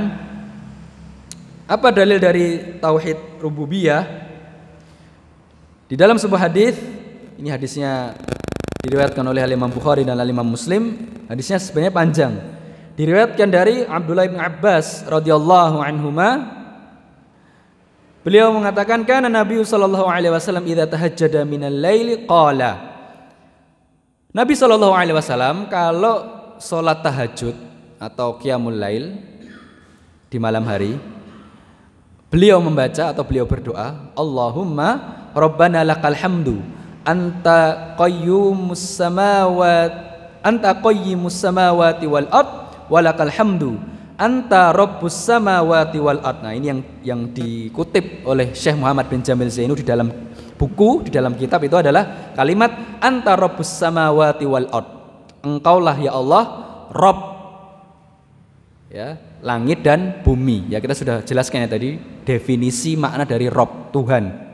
Apa 1.68 1.92
dalil 1.92 2.16
dari 2.16 2.80
tauhid 2.80 3.44
rububiyah? 3.44 4.28
Di 5.84 5.96
dalam 6.00 6.16
sebuah 6.16 6.48
hadis, 6.48 6.80
ini 7.36 7.52
hadisnya 7.52 8.16
diriwayatkan 8.80 9.20
oleh 9.20 9.44
Imam 9.52 9.68
Bukhari 9.68 10.00
dan 10.00 10.16
Imam 10.16 10.48
Muslim. 10.48 10.96
Hadisnya 11.28 11.60
sebenarnya 11.60 11.92
panjang. 11.92 12.57
Diriwayatkan 12.98 13.46
dari 13.46 13.86
Abdullah 13.86 14.26
bin 14.26 14.42
Abbas 14.42 15.06
radhiyallahu 15.06 15.78
anhuma 15.78 16.58
Beliau 18.26 18.50
mengatakan 18.52 19.06
kana 19.06 19.30
Nabi 19.30 19.62
sallallahu 19.62 20.04
alaihi 20.04 20.34
wasallam 20.34 20.66
idza 20.68 20.84
tahajjada 20.84 21.46
minal 21.48 21.72
laili 21.72 22.28
qala. 22.28 22.76
Nabi 24.34 24.52
sallallahu 24.52 24.92
alaihi 24.92 25.16
wasallam 25.16 25.70
kalau 25.72 26.26
salat 26.60 27.00
tahajud 27.00 27.56
atau 27.96 28.36
qiyamul 28.36 28.74
lail 28.74 29.16
di 30.28 30.36
malam 30.36 30.66
hari 30.68 31.00
beliau 32.28 32.60
membaca 32.60 33.16
atau 33.16 33.24
beliau 33.24 33.48
berdoa 33.48 34.12
Allahumma 34.12 34.88
Rabbana 35.32 35.80
lakal 35.86 36.12
hamdu 36.12 36.60
anta 37.08 37.96
qayyumus 37.96 39.00
samawat 39.00 39.92
anta 40.44 40.76
qayyimus 40.76 41.40
samawati 41.40 42.04
wal 42.04 42.28
ard 42.28 42.67
walakal 42.88 43.30
hamdu 43.30 43.78
anta 44.18 44.74
rabbus 44.74 45.14
samawati 45.14 46.02
wal 46.02 46.20
ard. 46.20 46.42
Nah, 46.42 46.52
ini 46.52 46.66
yang 46.72 46.80
yang 47.06 47.20
dikutip 47.30 48.26
oleh 48.26 48.50
Syekh 48.52 48.76
Muhammad 48.76 49.06
bin 49.06 49.22
Jamil 49.22 49.52
Zainu 49.52 49.78
di 49.78 49.86
dalam 49.86 50.10
buku, 50.58 51.06
di 51.06 51.10
dalam 51.14 51.38
kitab 51.38 51.62
itu 51.62 51.78
adalah 51.78 52.34
kalimat 52.34 53.00
anta 53.00 53.38
rabbus 53.38 53.70
samawati 53.78 54.44
wal 54.48 54.68
ard. 54.74 54.88
Engkaulah 55.46 55.96
ya 56.02 56.12
Allah 56.18 56.44
Rabb 56.90 57.18
ya, 58.90 59.14
langit 59.44 59.86
dan 59.86 60.24
bumi. 60.26 60.66
Ya 60.72 60.82
kita 60.82 60.98
sudah 60.98 61.22
jelaskan 61.22 61.64
ya 61.64 61.68
tadi 61.70 61.94
definisi 62.26 62.98
makna 62.98 63.24
dari 63.24 63.48
Rob 63.48 63.88
Tuhan 63.94 64.48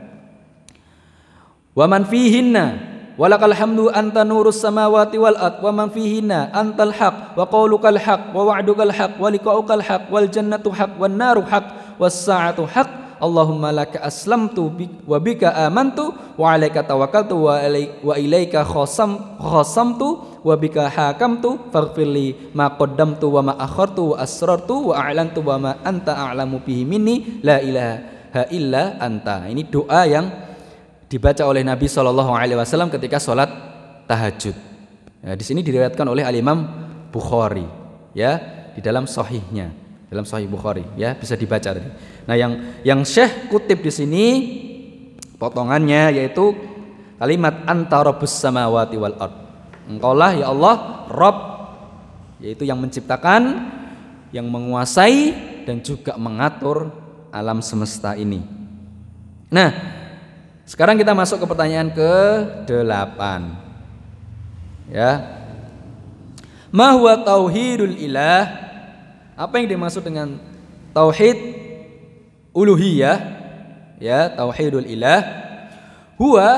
wa 1.75 1.85
man 1.91 2.07
fihinna 2.07 2.94
walakal 3.15 3.55
hamdu 3.55 3.87
anta 3.91 4.27
nurus 4.27 4.59
samawati 4.59 5.15
wal 5.15 5.35
ard 5.39 5.63
wa 5.63 5.71
man 5.71 5.87
fihinna 5.91 6.51
antal 6.51 6.91
haq 6.91 7.35
wa 7.35 7.47
qaulukal 7.47 7.95
haq 7.95 8.35
wa 8.35 8.51
wa'dukal 8.51 8.91
haq 8.91 9.15
wa 9.19 9.31
liqa'ukal 9.31 9.83
haq 9.83 10.11
wal 10.11 10.27
jannatu 10.27 10.71
haq 10.71 10.99
wan 10.99 11.15
naru 11.15 11.43
haq 11.43 11.95
was 11.95 12.15
sa'atu 12.15 12.67
haq 12.67 13.05
Allahumma 13.15 13.71
laka 13.71 14.03
aslamtu 14.03 14.75
wa 15.07 15.15
bika 15.23 15.55
amantu 15.55 16.11
wa 16.35 16.51
alaika 16.51 16.83
tawakkaltu 16.83 17.47
wa 17.47 17.63
wa 18.03 18.15
ilaika 18.19 18.67
khasam 18.67 19.39
khasamtu 19.39 20.19
wa 20.43 20.51
bika 20.59 20.91
hakamtu 20.91 21.71
faghfirli 21.71 22.51
ma 22.51 22.75
qaddamtu 22.75 23.31
wa 23.31 23.41
ma 23.41 23.53
akhartu 23.55 24.11
wa 24.11 24.19
asrartu 24.19 24.91
wa 24.91 24.99
a'lantu 24.99 25.39
wa 25.47 25.55
ma 25.55 25.71
anta 25.87 26.11
a'lamu 26.11 26.59
bihi 26.59 26.83
minni 26.83 27.39
la 27.39 27.63
ilaha 27.63 28.51
illa 28.51 28.99
anta. 28.99 29.47
Ini 29.47 29.63
doa 29.71 30.03
yang 30.03 30.27
dibaca 31.09 31.43
oleh 31.45 31.61
Nabi 31.61 31.85
Shallallahu 31.85 32.31
alaihi 32.33 32.57
wasallam 32.57 32.89
ketika 32.89 33.21
sholat 33.21 33.49
tahajud. 34.09 34.55
Ya, 35.25 35.33
di 35.33 35.45
sini 35.45 35.65
diriwayatkan 35.65 36.05
oleh 36.05 36.21
Al 36.21 36.37
Imam 36.37 36.59
Bukhari 37.09 37.65
ya 38.13 38.37
di 38.77 38.81
dalam 38.83 39.09
sahihnya 39.09 39.73
dalam 40.11 40.27
sahih 40.27 40.45
Bukhari 40.45 40.85
ya 40.99 41.17
bisa 41.17 41.33
dibaca 41.33 41.73
tadi. 41.73 41.89
Nah, 42.29 42.35
yang 42.37 42.81
yang 42.85 43.01
Syekh 43.01 43.49
kutip 43.49 43.81
di 43.81 43.91
sini 43.91 44.25
potongannya 45.41 46.21
yaitu 46.21 46.53
kalimat 47.17 47.65
anta 47.65 48.05
rabbus 48.05 48.35
samawati 48.37 48.95
wal 49.01 49.17
ard. 49.17 49.35
Engkaulah 49.85 50.31
ya 50.37 50.45
Allah 50.49 50.75
Rabb 51.09 51.37
yaitu 52.43 52.67
yang 52.67 52.77
menciptakan, 52.77 53.71
yang 54.35 54.45
menguasai 54.51 55.33
dan 55.65 55.81
juga 55.81 56.13
mengatur 56.19 56.91
alam 57.33 57.63
semesta 57.63 58.13
ini. 58.13 58.43
Nah, 59.49 59.69
sekarang 60.65 60.97
kita 60.97 61.13
masuk 61.13 61.41
ke 61.41 61.45
pertanyaan 61.45 61.93
ke-8. 61.93 63.21
Ya. 64.89 65.11
Ma 66.73 66.97
huwa 66.97 67.21
tauhidul 67.21 67.93
ilah? 68.01 68.65
Apa 69.37 69.61
yang 69.61 69.69
dimaksud 69.69 70.01
dengan 70.01 70.41
tauhid 70.89 71.37
uluhiyah? 72.49 73.17
Ya, 74.01 74.27
tauhidul 74.33 74.89
ilah 74.89 75.21
huwa 76.19 76.49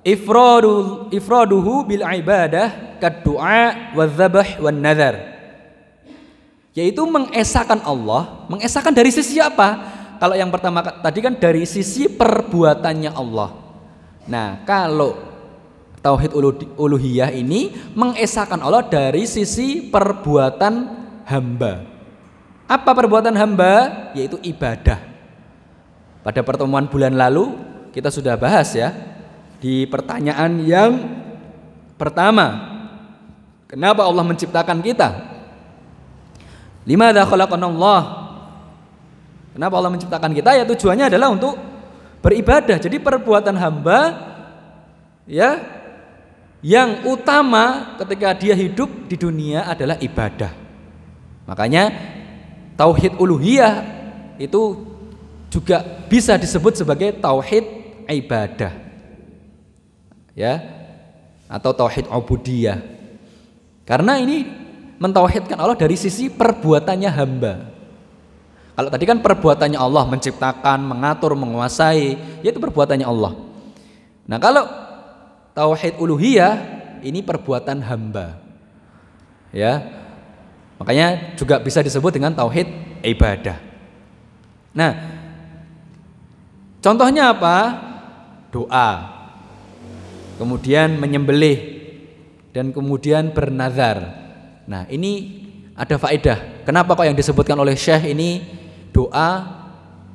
ifradul 0.00 1.12
ifraduhu 1.12 1.86
bil 1.86 2.02
ibadah 2.02 2.98
kad 2.98 3.20
du'a 3.20 3.92
wa 3.92 4.04
dzabh 4.08 4.64
wan 4.64 4.80
nadhar. 4.80 5.28
Yaitu 6.72 7.02
mengesahkan 7.04 7.82
Allah, 7.82 8.48
mengesahkan 8.48 8.94
dari 8.94 9.12
sisi 9.12 9.42
apa? 9.42 9.99
Kalau 10.20 10.36
yang 10.36 10.52
pertama 10.52 10.84
tadi 10.84 11.24
kan 11.24 11.32
dari 11.32 11.64
sisi 11.64 12.04
perbuatannya 12.04 13.16
Allah. 13.16 13.56
Nah, 14.28 14.60
kalau 14.68 15.16
tauhid 16.04 16.36
uluhiyah 16.76 17.32
ini 17.32 17.72
mengesahkan 17.96 18.60
Allah 18.60 18.84
dari 18.84 19.24
sisi 19.24 19.88
perbuatan 19.88 20.74
hamba. 21.24 21.88
Apa 22.68 22.92
perbuatan 22.92 23.32
hamba? 23.32 23.72
Yaitu 24.12 24.36
ibadah. 24.44 25.00
Pada 26.20 26.44
pertemuan 26.44 26.84
bulan 26.84 27.16
lalu 27.16 27.56
kita 27.96 28.12
sudah 28.12 28.36
bahas 28.36 28.76
ya 28.76 28.92
di 29.56 29.88
pertanyaan 29.88 30.60
yang 30.60 30.92
pertama. 31.96 32.68
Kenapa 33.72 34.04
Allah 34.04 34.20
menciptakan 34.28 34.84
kita? 34.84 35.16
Lima 36.84 37.08
Allah 37.08 38.19
Kenapa 39.60 39.76
Allah 39.76 39.92
menciptakan 39.92 40.32
kita? 40.32 40.56
Ya 40.56 40.64
tujuannya 40.64 41.12
adalah 41.12 41.28
untuk 41.36 41.52
beribadah. 42.24 42.80
Jadi 42.80 42.96
perbuatan 42.96 43.60
hamba 43.60 44.00
ya 45.28 45.60
yang 46.64 47.04
utama 47.04 47.92
ketika 48.00 48.32
dia 48.40 48.56
hidup 48.56 48.88
di 49.04 49.20
dunia 49.20 49.68
adalah 49.68 50.00
ibadah. 50.00 50.48
Makanya 51.44 51.92
tauhid 52.72 53.20
uluhiyah 53.20 53.84
itu 54.40 54.80
juga 55.52 55.84
bisa 56.08 56.40
disebut 56.40 56.80
sebagai 56.80 57.20
tauhid 57.20 57.68
ibadah. 58.08 58.72
Ya. 60.32 60.56
Atau 61.52 61.76
tauhid 61.76 62.08
ubudiyah. 62.08 62.80
Karena 63.84 64.16
ini 64.16 64.48
mentauhidkan 64.96 65.60
Allah 65.60 65.76
dari 65.76 66.00
sisi 66.00 66.32
perbuatannya 66.32 67.10
hamba. 67.12 67.79
Kalau 68.76 68.88
tadi 68.88 69.04
kan 69.04 69.18
perbuatannya 69.20 69.76
Allah 69.76 70.04
menciptakan, 70.08 70.78
mengatur, 70.84 71.36
menguasai, 71.36 72.16
yaitu 72.40 72.62
perbuatannya 72.62 73.04
Allah. 73.04 73.36
Nah, 74.30 74.38
kalau 74.38 74.64
tauhid 75.52 75.98
uluhiyah 75.98 76.54
ini 77.02 77.20
perbuatan 77.20 77.82
hamba. 77.84 78.40
Ya. 79.50 79.82
Makanya 80.80 81.36
juga 81.36 81.60
bisa 81.60 81.84
disebut 81.84 82.14
dengan 82.14 82.32
tauhid 82.32 82.68
ibadah. 83.04 83.60
Nah, 84.72 84.92
contohnya 86.80 87.36
apa? 87.36 87.56
Doa. 88.48 88.90
Kemudian 90.40 90.96
menyembelih 90.96 91.58
dan 92.56 92.72
kemudian 92.72 93.28
bernazar. 93.34 94.00
Nah, 94.64 94.88
ini 94.88 95.42
ada 95.76 96.00
faedah. 96.00 96.64
Kenapa 96.64 96.96
kok 96.96 97.04
yang 97.04 97.18
disebutkan 97.18 97.58
oleh 97.60 97.76
Syekh 97.76 98.08
ini 98.16 98.59
doa, 98.92 99.30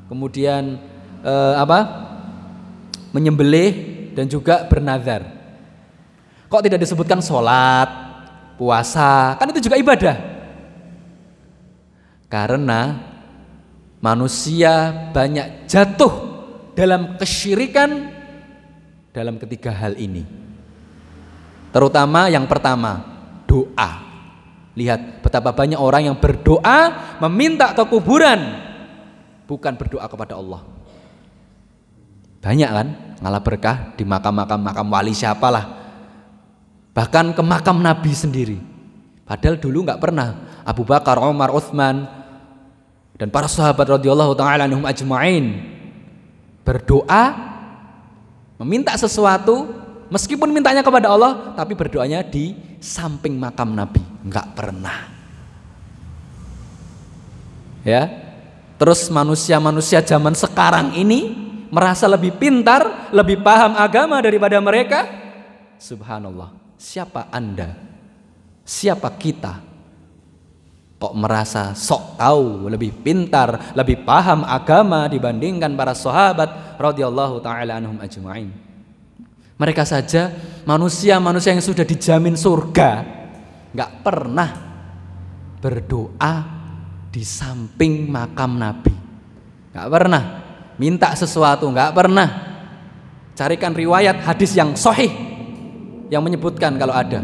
kemudian 0.08 0.80
eh, 1.26 1.56
apa? 1.58 2.06
menyembelih 3.16 3.72
dan 4.12 4.28
juga 4.28 4.68
bernazar. 4.68 5.24
Kok 6.52 6.64
tidak 6.68 6.84
disebutkan 6.84 7.24
sholat, 7.24 7.88
puasa? 8.60 9.40
Kan 9.40 9.56
itu 9.56 9.64
juga 9.64 9.80
ibadah. 9.80 10.16
Karena 12.28 13.00
manusia 14.04 14.92
banyak 15.16 15.64
jatuh 15.72 16.14
dalam 16.76 17.16
kesyirikan 17.16 18.12
dalam 19.16 19.40
ketiga 19.40 19.72
hal 19.72 19.96
ini. 19.96 20.28
Terutama 21.72 22.28
yang 22.28 22.44
pertama, 22.48 23.00
doa. 23.48 24.05
Lihat 24.76 25.24
betapa 25.24 25.56
banyak 25.56 25.80
orang 25.80 26.12
yang 26.12 26.18
berdoa 26.20 27.16
meminta 27.24 27.72
ke 27.72 27.84
kuburan 27.88 28.60
bukan 29.48 29.74
berdoa 29.80 30.04
kepada 30.12 30.36
Allah. 30.36 30.68
Banyak 32.44 32.70
kan 32.70 32.88
ngalah 33.24 33.42
berkah 33.42 33.78
di 33.96 34.04
makam-makam 34.04 34.60
makam 34.60 34.88
wali 34.92 35.16
siapalah. 35.16 35.66
Bahkan 36.92 37.34
ke 37.34 37.42
makam 37.42 37.80
Nabi 37.80 38.12
sendiri. 38.12 38.60
Padahal 39.26 39.58
dulu 39.58 39.88
nggak 39.88 39.98
pernah 39.98 40.62
Abu 40.68 40.86
Bakar, 40.86 41.18
Umar, 41.18 41.50
Uthman 41.50 42.06
dan 43.16 43.32
para 43.32 43.48
sahabat 43.48 43.88
radhiyallahu 43.88 44.36
taala 44.36 44.68
anhum 44.68 44.84
ajmain 44.84 45.64
berdoa 46.68 47.32
meminta 48.60 48.92
sesuatu 49.00 49.85
meskipun 50.16 50.56
mintanya 50.56 50.80
kepada 50.80 51.12
Allah 51.12 51.52
tapi 51.60 51.76
berdoanya 51.76 52.24
di 52.24 52.56
samping 52.80 53.36
makam 53.36 53.76
Nabi 53.76 54.00
nggak 54.24 54.48
pernah 54.56 55.12
ya 57.84 58.26
Terus 58.76 59.08
manusia-manusia 59.08 60.04
zaman 60.04 60.36
sekarang 60.36 61.00
ini 61.00 61.32
merasa 61.72 62.12
lebih 62.12 62.36
pintar, 62.36 63.12
lebih 63.16 63.40
paham 63.40 63.80
agama 63.80 64.20
daripada 64.20 64.60
mereka. 64.60 65.08
Subhanallah. 65.80 66.52
Siapa 66.76 67.32
Anda? 67.32 67.72
Siapa 68.68 69.08
kita? 69.16 69.64
Kok 71.00 71.16
merasa 71.16 71.72
sok 71.72 72.20
tahu, 72.20 72.68
lebih 72.68 72.92
pintar, 73.00 73.72
lebih 73.78 74.04
paham 74.04 74.44
agama 74.44 75.08
dibandingkan 75.08 75.72
para 75.76 75.96
sahabat 75.96 76.76
radhiyallahu 76.76 77.40
taala 77.40 77.80
anhum 77.80 78.00
ajmain. 78.04 78.52
Mereka 79.56 79.88
saja 79.88 80.36
manusia-manusia 80.68 81.56
yang 81.56 81.64
sudah 81.64 81.88
dijamin 81.88 82.36
surga 82.36 82.92
nggak 83.72 83.92
pernah 84.04 84.50
berdoa 85.64 86.34
di 87.10 87.24
samping 87.24 88.12
makam 88.12 88.60
Nabi. 88.60 88.92
Gak 89.72 89.88
pernah 89.88 90.24
minta 90.76 91.16
sesuatu, 91.16 91.72
gak 91.72 91.96
pernah. 91.96 92.28
Carikan 93.36 93.76
riwayat 93.76 94.24
hadis 94.24 94.56
yang 94.56 94.76
sahih 94.76 95.12
yang 96.12 96.24
menyebutkan 96.24 96.76
kalau 96.76 96.96
ada. 96.96 97.20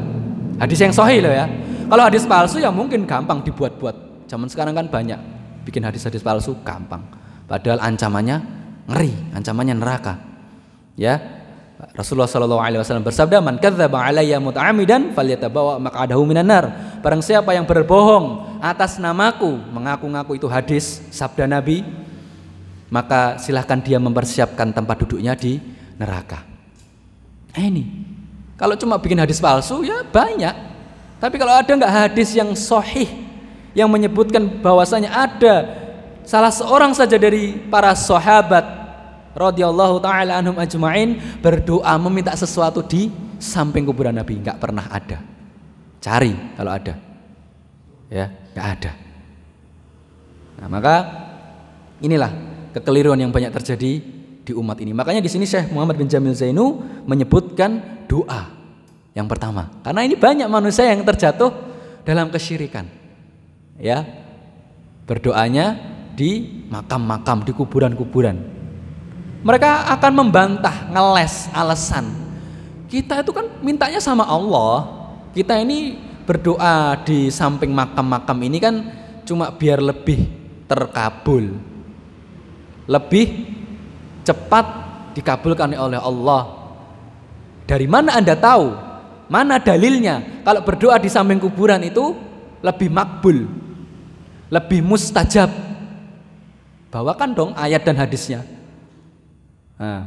Hadis 0.59 0.79
yang 0.79 0.91
sahih 0.91 1.23
loh 1.23 1.31
ya. 1.31 1.47
Kalau 1.87 2.03
hadis 2.07 2.23
palsu 2.23 2.59
ya 2.59 2.71
mungkin 2.71 3.03
gampang 3.03 3.43
dibuat-buat. 3.43 4.27
Zaman 4.27 4.47
sekarang 4.47 4.75
kan 4.75 4.87
banyak 4.87 5.19
bikin 5.67 5.83
hadis-hadis 5.83 6.23
palsu 6.23 6.55
gampang. 6.63 7.03
Padahal 7.47 7.83
ancamannya 7.83 8.37
ngeri, 8.87 9.11
ancamannya 9.35 9.75
neraka. 9.75 10.13
Ya, 10.95 11.40
Rasulullah 11.97 12.29
Shallallahu 12.29 12.61
Alaihi 12.61 12.79
Wasallam 12.81 13.01
bersabda, 13.01 13.41
"Man 13.41 13.57
kadzdzaba 13.57 14.05
alayya 14.05 14.37
muta'amidan 14.37 15.17
falyatabawa 15.17 15.81
maq'adahu 15.81 16.21
minan 16.29 16.45
nar." 16.45 16.65
Barang 17.01 17.25
siapa 17.25 17.57
yang 17.57 17.65
berbohong 17.65 18.59
atas 18.61 19.01
namaku, 19.01 19.57
mengaku-ngaku 19.73 20.37
itu 20.37 20.45
hadis 20.45 21.01
sabda 21.09 21.49
Nabi, 21.49 21.81
maka 22.93 23.41
silahkan 23.41 23.81
dia 23.81 23.97
mempersiapkan 23.97 24.69
tempat 24.69 25.01
duduknya 25.01 25.33
di 25.33 25.57
neraka. 25.97 26.45
Nah, 27.57 27.63
ini, 27.65 27.83
kalau 28.61 28.77
cuma 28.77 29.01
bikin 29.01 29.17
hadis 29.17 29.41
palsu 29.41 29.81
ya 29.81 30.05
banyak. 30.05 30.53
Tapi 31.17 31.35
kalau 31.37 31.53
ada 31.53 31.69
nggak 31.69 31.93
hadis 32.09 32.33
yang 32.33 32.53
sohih 32.53 33.09
yang 33.73 33.89
menyebutkan 33.89 34.61
bahwasanya 34.61 35.09
ada 35.13 35.55
salah 36.25 36.49
seorang 36.53 36.93
saja 36.93 37.17
dari 37.17 37.57
para 37.69 37.93
sahabat 37.93 38.80
radhiyallahu 39.35 40.03
taala 40.03 40.39
anhum 40.39 40.57
ajmain 40.59 41.19
berdoa 41.39 41.95
meminta 41.99 42.35
sesuatu 42.35 42.83
di 42.83 43.11
samping 43.41 43.87
kuburan 43.87 44.15
Nabi. 44.15 44.39
Nggak 44.39 44.57
pernah 44.61 44.85
ada. 44.87 45.19
Cari 46.01 46.33
kalau 46.55 46.71
ada. 46.71 46.93
Ya 48.11 48.29
nggak 48.53 48.67
ada. 48.77 48.91
Nah 50.61 50.67
maka 50.67 50.95
inilah 52.03 52.31
kekeliruan 52.75 53.19
yang 53.19 53.31
banyak 53.33 53.49
terjadi 53.49 53.91
di 54.41 54.51
umat 54.57 54.77
ini. 54.81 54.91
Makanya 54.91 55.21
di 55.21 55.29
sini 55.29 55.45
Syekh 55.47 55.71
Muhammad 55.71 55.97
bin 55.97 56.09
Jamil 56.09 56.35
Zainu 56.35 56.81
menyebutkan 57.07 58.05
doa 58.09 58.51
yang 59.15 59.27
pertama. 59.27 59.71
Karena 59.83 60.01
ini 60.03 60.15
banyak 60.15 60.47
manusia 60.47 60.87
yang 60.87 61.03
terjatuh 61.03 61.51
dalam 62.03 62.31
kesyirikan. 62.31 62.87
Ya 63.81 64.05
berdoanya 65.09 65.77
di 66.13 66.63
makam-makam 66.69 67.43
di 67.43 67.51
kuburan-kuburan 67.55 68.60
mereka 69.41 69.89
akan 69.97 70.11
membantah 70.13 70.89
ngeles 70.89 71.49
alasan. 71.53 72.05
Kita 72.85 73.25
itu 73.25 73.31
kan 73.33 73.47
mintanya 73.63 73.97
sama 73.97 74.27
Allah. 74.27 74.85
Kita 75.33 75.57
ini 75.57 75.97
berdoa 76.27 76.99
di 77.01 77.33
samping 77.33 77.71
makam-makam 77.73 78.37
ini 78.45 78.57
kan 78.61 78.75
cuma 79.25 79.49
biar 79.49 79.81
lebih 79.81 80.29
terkabul. 80.69 81.57
Lebih 82.85 83.27
cepat 84.21 84.65
dikabulkan 85.17 85.73
oleh 85.73 85.97
Allah. 85.97 86.41
Dari 87.65 87.87
mana 87.87 88.19
anda 88.19 88.35
tahu? 88.35 88.75
Mana 89.31 89.57
dalilnya? 89.57 90.43
Kalau 90.43 90.61
berdoa 90.61 90.99
di 90.99 91.07
samping 91.07 91.39
kuburan 91.39 91.79
itu 91.87 92.11
lebih 92.59 92.91
makbul 92.91 93.47
lebih 94.51 94.83
mustajab. 94.83 95.49
Bawakan 96.91 97.31
dong 97.31 97.51
ayat 97.55 97.87
dan 97.87 97.95
hadisnya 97.95 98.43
nah, 99.81 100.05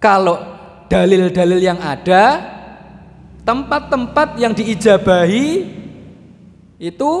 kalau 0.00 0.40
dalil-dalil 0.88 1.60
yang 1.60 1.80
ada 1.80 2.40
tempat-tempat 3.44 4.38
yang 4.38 4.52
diijabahi 4.56 5.68
itu 6.82 7.12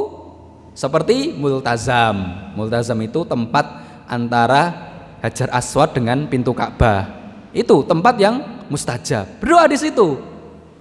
seperti 0.72 1.36
multazam. 1.36 2.50
Multazam 2.58 2.98
itu 3.04 3.22
tempat 3.24 3.64
antara 4.10 4.90
Hajar 5.22 5.48
Aswad 5.54 5.94
dengan 5.94 6.26
pintu 6.26 6.50
Ka'bah. 6.50 7.06
Itu 7.54 7.86
tempat 7.86 8.18
yang 8.18 8.66
mustajab. 8.66 9.38
Berdoa 9.38 9.70
di 9.70 9.78
situ. 9.78 10.18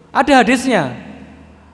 Ada 0.10 0.42
hadisnya. 0.42 0.98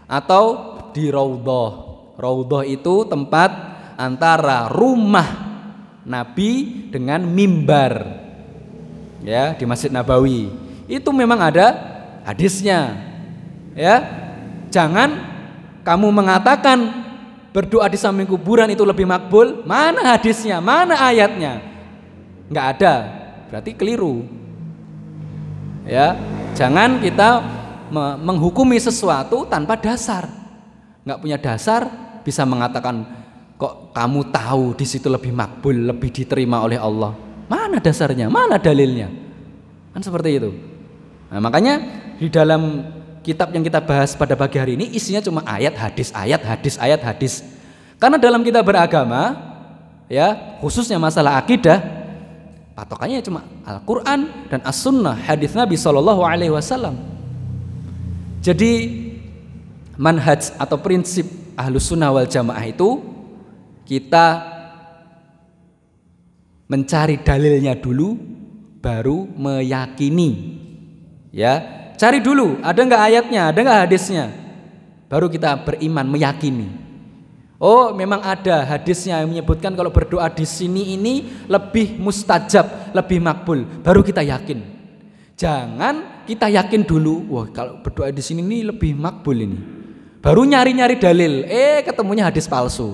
Atau 0.10 0.76
di 0.92 1.08
Raudhah. 1.08 1.72
Raudhah 2.20 2.68
itu 2.68 3.08
tempat 3.08 3.50
antara 3.96 4.68
rumah 4.68 5.48
Nabi 6.04 6.86
dengan 6.92 7.24
mimbar 7.24 8.27
ya 9.22 9.54
di 9.56 9.66
Masjid 9.66 9.90
Nabawi. 9.90 10.52
Itu 10.88 11.10
memang 11.12 11.40
ada 11.42 11.74
hadisnya. 12.28 12.96
Ya 13.78 14.04
jangan 14.74 15.14
kamu 15.86 16.10
mengatakan 16.10 17.06
berdoa 17.54 17.88
di 17.88 17.98
samping 17.98 18.28
kuburan 18.28 18.70
itu 18.70 18.84
lebih 18.84 19.08
makbul. 19.08 19.64
Mana 19.64 20.18
hadisnya? 20.18 20.60
Mana 20.60 20.98
ayatnya? 20.98 21.62
Nggak 22.50 22.66
ada. 22.78 22.94
Berarti 23.48 23.72
keliru. 23.76 24.28
Ya 25.88 26.20
jangan 26.58 27.00
kita 27.00 27.44
menghukumi 28.20 28.76
sesuatu 28.80 29.48
tanpa 29.48 29.80
dasar. 29.80 30.28
Nggak 31.08 31.20
punya 31.24 31.38
dasar 31.40 31.88
bisa 32.28 32.44
mengatakan 32.44 33.08
kok 33.56 33.96
kamu 33.96 34.22
tahu 34.30 34.64
di 34.76 34.86
situ 34.86 35.08
lebih 35.08 35.32
makbul 35.32 35.74
lebih 35.74 36.12
diterima 36.12 36.62
oleh 36.62 36.78
Allah 36.78 37.27
mana 37.48 37.80
dasarnya? 37.80 38.28
Mana 38.28 38.60
dalilnya? 38.60 39.12
Kan 39.96 40.02
seperti 40.04 40.38
itu. 40.38 40.52
Nah, 41.32 41.40
makanya 41.44 41.80
di 42.20 42.28
dalam 42.32 42.84
kitab 43.24 43.52
yang 43.52 43.64
kita 43.64 43.84
bahas 43.84 44.16
pada 44.16 44.36
pagi 44.40 44.56
hari 44.56 44.80
ini 44.80 44.92
isinya 44.96 45.20
cuma 45.20 45.44
ayat 45.44 45.76
hadis 45.76 46.12
ayat 46.16 46.44
hadis 46.44 46.76
ayat 46.80 47.02
hadis. 47.04 47.44
Karena 47.98 48.16
dalam 48.16 48.46
kita 48.46 48.64
beragama 48.64 49.36
ya 50.08 50.60
khususnya 50.64 50.96
masalah 50.96 51.36
akidah 51.36 51.84
patokannya 52.78 53.20
cuma 53.26 53.44
Al-Quran 53.68 54.48
dan 54.48 54.64
As-Sunnah 54.64 55.18
hadis 55.18 55.52
Nabi 55.52 55.76
Shallallahu 55.76 56.24
jadi 58.40 58.72
manhaj 60.00 60.56
atau 60.56 60.78
prinsip 60.80 61.26
ahlus 61.58 61.90
sunnah 61.90 62.14
wal 62.14 62.30
jamaah 62.30 62.64
itu 62.64 63.02
kita 63.84 64.57
mencari 66.68 67.24
dalilnya 67.24 67.74
dulu 67.80 68.20
baru 68.84 69.28
meyakini 69.36 70.30
ya 71.32 71.78
Cari 71.98 72.22
dulu, 72.22 72.62
ada 72.62 72.78
nggak 72.78 73.04
ayatnya, 73.10 73.42
ada 73.50 73.58
nggak 73.58 73.80
hadisnya. 73.90 74.30
Baru 75.10 75.26
kita 75.34 75.66
beriman, 75.66 76.06
meyakini. 76.06 76.70
Oh, 77.58 77.90
memang 77.90 78.22
ada 78.22 78.70
hadisnya 78.70 79.18
yang 79.26 79.34
menyebutkan 79.34 79.74
kalau 79.74 79.90
berdoa 79.90 80.30
di 80.30 80.46
sini 80.46 80.94
ini 80.94 81.26
lebih 81.50 81.98
mustajab, 81.98 82.94
lebih 82.94 83.18
makbul. 83.18 83.66
Baru 83.82 84.06
kita 84.06 84.22
yakin. 84.22 84.62
Jangan 85.34 86.22
kita 86.30 86.54
yakin 86.54 86.86
dulu, 86.86 87.34
wah 87.34 87.50
kalau 87.50 87.82
berdoa 87.82 88.14
di 88.14 88.22
sini 88.22 88.46
ini 88.46 88.70
lebih 88.70 88.94
makbul 88.94 89.42
ini. 89.42 89.58
Baru 90.22 90.46
nyari-nyari 90.46 91.02
dalil, 91.02 91.50
eh 91.50 91.82
ketemunya 91.82 92.30
hadis 92.30 92.46
palsu. 92.46 92.94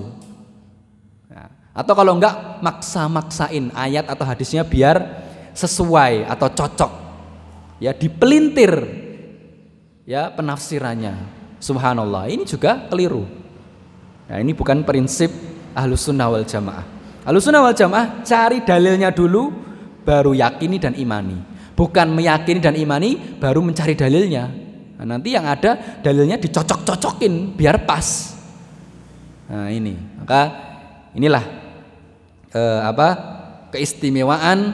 Atau 1.74 1.98
kalau 1.98 2.14
enggak 2.14 2.62
maksa-maksain 2.62 3.74
ayat 3.74 4.06
atau 4.06 4.22
hadisnya 4.22 4.62
biar 4.62 5.26
sesuai 5.58 6.30
atau 6.30 6.48
cocok. 6.54 6.92
Ya 7.82 7.90
dipelintir 7.90 8.72
ya 10.06 10.30
penafsirannya. 10.30 11.42
Subhanallah 11.58 12.30
ini 12.30 12.46
juga 12.46 12.86
keliru. 12.86 13.26
Nah 14.30 14.38
ini 14.38 14.54
bukan 14.54 14.86
prinsip 14.86 15.34
ahlus 15.74 16.06
sunnah 16.06 16.30
wal 16.30 16.46
jamaah. 16.46 16.86
Ahlus 17.26 17.42
sunnah 17.42 17.60
wal 17.60 17.74
jamaah 17.74 18.22
cari 18.22 18.62
dalilnya 18.62 19.10
dulu 19.10 19.50
baru 20.06 20.30
yakini 20.30 20.78
dan 20.78 20.94
imani. 20.94 21.40
Bukan 21.74 22.14
meyakini 22.14 22.62
dan 22.62 22.78
imani 22.78 23.18
baru 23.42 23.58
mencari 23.58 23.98
dalilnya. 23.98 24.46
Nah, 24.94 25.02
nanti 25.18 25.34
yang 25.34 25.42
ada 25.42 25.98
dalilnya 26.06 26.38
dicocok-cocokin 26.38 27.58
biar 27.58 27.82
pas. 27.82 28.30
Nah 29.50 29.66
ini. 29.74 29.98
Maka 30.22 30.42
inilah 31.18 31.63
eh, 32.54 32.80
apa 32.80 33.08
keistimewaan 33.74 34.72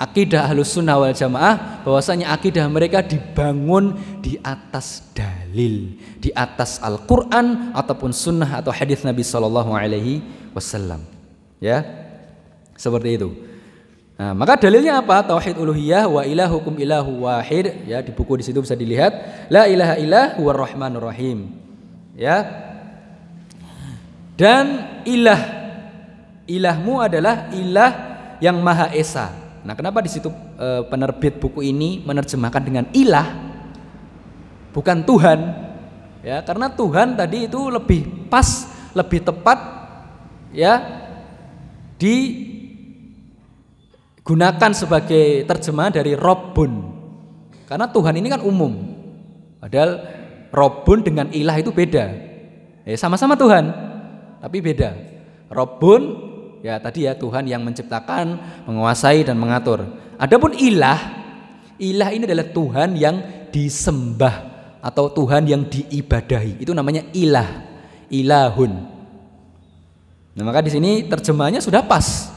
akidah 0.00 0.50
ahlus 0.50 0.74
sunnah 0.74 0.98
wal 0.98 1.14
jamaah 1.14 1.86
bahwasanya 1.86 2.34
akidah 2.34 2.66
mereka 2.66 3.00
dibangun 3.00 3.94
di 4.18 4.36
atas 4.42 5.06
dalil 5.14 5.94
di 6.20 6.34
atas 6.34 6.82
Al-Quran 6.82 7.72
ataupun 7.72 8.10
sunnah 8.10 8.60
atau 8.60 8.74
hadis 8.74 9.06
Nabi 9.06 9.24
Shallallahu 9.24 9.72
Alaihi 9.72 10.20
Wasallam. 10.52 11.06
Ya 11.60 11.84
seperti 12.80 13.20
itu. 13.20 13.28
Nah, 14.16 14.36
maka 14.36 14.56
dalilnya 14.56 15.00
apa? 15.00 15.24
Tauhid 15.24 15.56
uluhiyah 15.56 16.04
wa 16.08 16.24
ilahukum 16.24 16.76
ilahu 16.76 17.24
wahid. 17.24 17.88
Ya 17.88 18.04
di 18.04 18.12
buku 18.12 18.40
di 18.40 18.44
situ 18.44 18.60
bisa 18.60 18.76
dilihat. 18.76 19.12
La 19.48 19.64
ilaha 19.68 20.36
huwa 20.36 20.52
rahmanur 20.52 21.08
rahim. 21.08 21.52
Ya. 22.16 22.68
Dan 24.36 24.88
ilah 25.04 25.59
ilahmu 26.50 26.98
adalah 26.98 27.54
ilah 27.54 27.92
yang 28.42 28.58
maha 28.58 28.90
esa 28.90 29.40
Nah, 29.60 29.76
kenapa 29.76 30.00
di 30.00 30.08
situ 30.08 30.32
e, 30.56 30.88
penerbit 30.88 31.36
buku 31.36 31.60
ini 31.60 32.00
menerjemahkan 32.00 32.62
dengan 32.64 32.88
ilah 32.96 33.28
bukan 34.72 35.04
Tuhan? 35.04 35.68
Ya, 36.24 36.40
karena 36.44 36.68
Tuhan 36.72 37.16
tadi 37.16 37.48
itu 37.48 37.68
lebih 37.68 38.28
pas, 38.32 38.68
lebih 38.96 39.24
tepat 39.24 39.56
ya 40.52 40.80
digunakan 42.00 42.72
sebagai 44.72 45.44
terjemahan 45.44 45.92
dari 45.92 46.16
Robun. 46.16 46.96
Karena 47.68 47.88
Tuhan 47.88 48.16
ini 48.16 48.28
kan 48.32 48.40
umum. 48.40 48.96
Padahal 49.60 50.00
Robun 50.48 51.04
dengan 51.04 51.28
ilah 51.36 51.60
itu 51.60 51.68
beda. 51.68 52.16
Eh, 52.88 52.96
sama-sama 52.96 53.36
Tuhan, 53.36 53.68
tapi 54.40 54.64
beda. 54.64 54.96
Robun 55.52 56.29
Ya 56.60 56.76
tadi 56.76 57.08
ya 57.08 57.16
Tuhan 57.16 57.48
yang 57.48 57.64
menciptakan, 57.64 58.36
menguasai 58.68 59.24
dan 59.24 59.40
mengatur. 59.40 59.80
Adapun 60.20 60.52
ilah, 60.52 61.00
ilah 61.80 62.08
ini 62.12 62.28
adalah 62.28 62.48
Tuhan 62.52 63.00
yang 63.00 63.16
disembah 63.48 64.34
atau 64.84 65.08
Tuhan 65.08 65.48
yang 65.48 65.64
diibadahi. 65.64 66.60
Itu 66.60 66.76
namanya 66.76 67.08
ilah, 67.16 67.48
ilahun. 68.12 68.72
Nah, 70.36 70.44
maka 70.44 70.60
di 70.60 70.72
sini 70.72 71.08
terjemahnya 71.08 71.64
sudah 71.64 71.80
pas. 71.80 72.28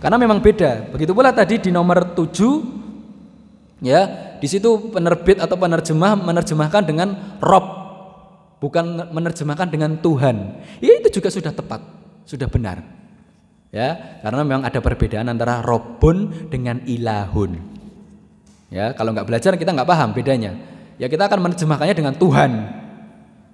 Karena 0.00 0.20
memang 0.20 0.40
beda. 0.40 0.92
Begitu 0.92 1.12
pula 1.16 1.32
tadi 1.32 1.60
di 1.60 1.72
nomor 1.72 2.12
7 2.12 3.80
ya, 3.80 4.00
di 4.36 4.48
situ 4.48 4.92
penerbit 4.92 5.40
atau 5.40 5.56
penerjemah 5.56 6.16
menerjemahkan 6.16 6.82
dengan 6.84 7.36
Rob 7.40 7.80
bukan 8.60 9.08
menerjemahkan 9.10 9.72
dengan 9.72 9.96
Tuhan. 9.98 10.60
Ya 10.84 11.00
itu 11.00 11.20
juga 11.20 11.32
sudah 11.32 11.52
tepat, 11.52 11.80
sudah 12.28 12.48
benar. 12.48 12.99
Ya, 13.70 14.18
karena 14.18 14.42
memang 14.42 14.66
ada 14.66 14.82
perbedaan 14.82 15.30
antara 15.30 15.62
robun 15.62 16.50
dengan 16.50 16.82
ilahun. 16.82 17.62
Ya, 18.66 18.90
kalau 18.98 19.14
nggak 19.14 19.30
belajar 19.30 19.54
kita 19.54 19.70
nggak 19.70 19.86
paham 19.86 20.10
bedanya. 20.10 20.58
Ya 20.98 21.06
kita 21.06 21.30
akan 21.30 21.38
menerjemahkannya 21.46 21.94
dengan 21.94 22.14
Tuhan. 22.18 22.50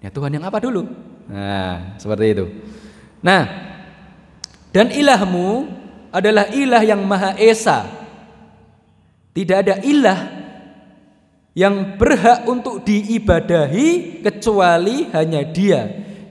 Ya 0.01 0.09
Tuhan 0.09 0.33
yang 0.33 0.45
apa 0.49 0.57
dulu? 0.57 0.89
Nah, 1.29 2.01
seperti 2.01 2.33
itu. 2.33 2.45
Nah, 3.21 3.45
dan 4.73 4.89
ilahmu 4.89 5.69
adalah 6.12 6.49
ilah 6.53 6.83
yang 6.85 7.05
maha 7.05 7.37
esa. 7.37 7.85
Tidak 9.37 9.57
ada 9.57 9.75
ilah 9.85 10.21
yang 11.53 12.01
berhak 12.01 12.49
untuk 12.49 12.81
diibadahi 12.89 14.21
kecuali 14.25 15.12
hanya 15.12 15.45
Dia 15.45 15.81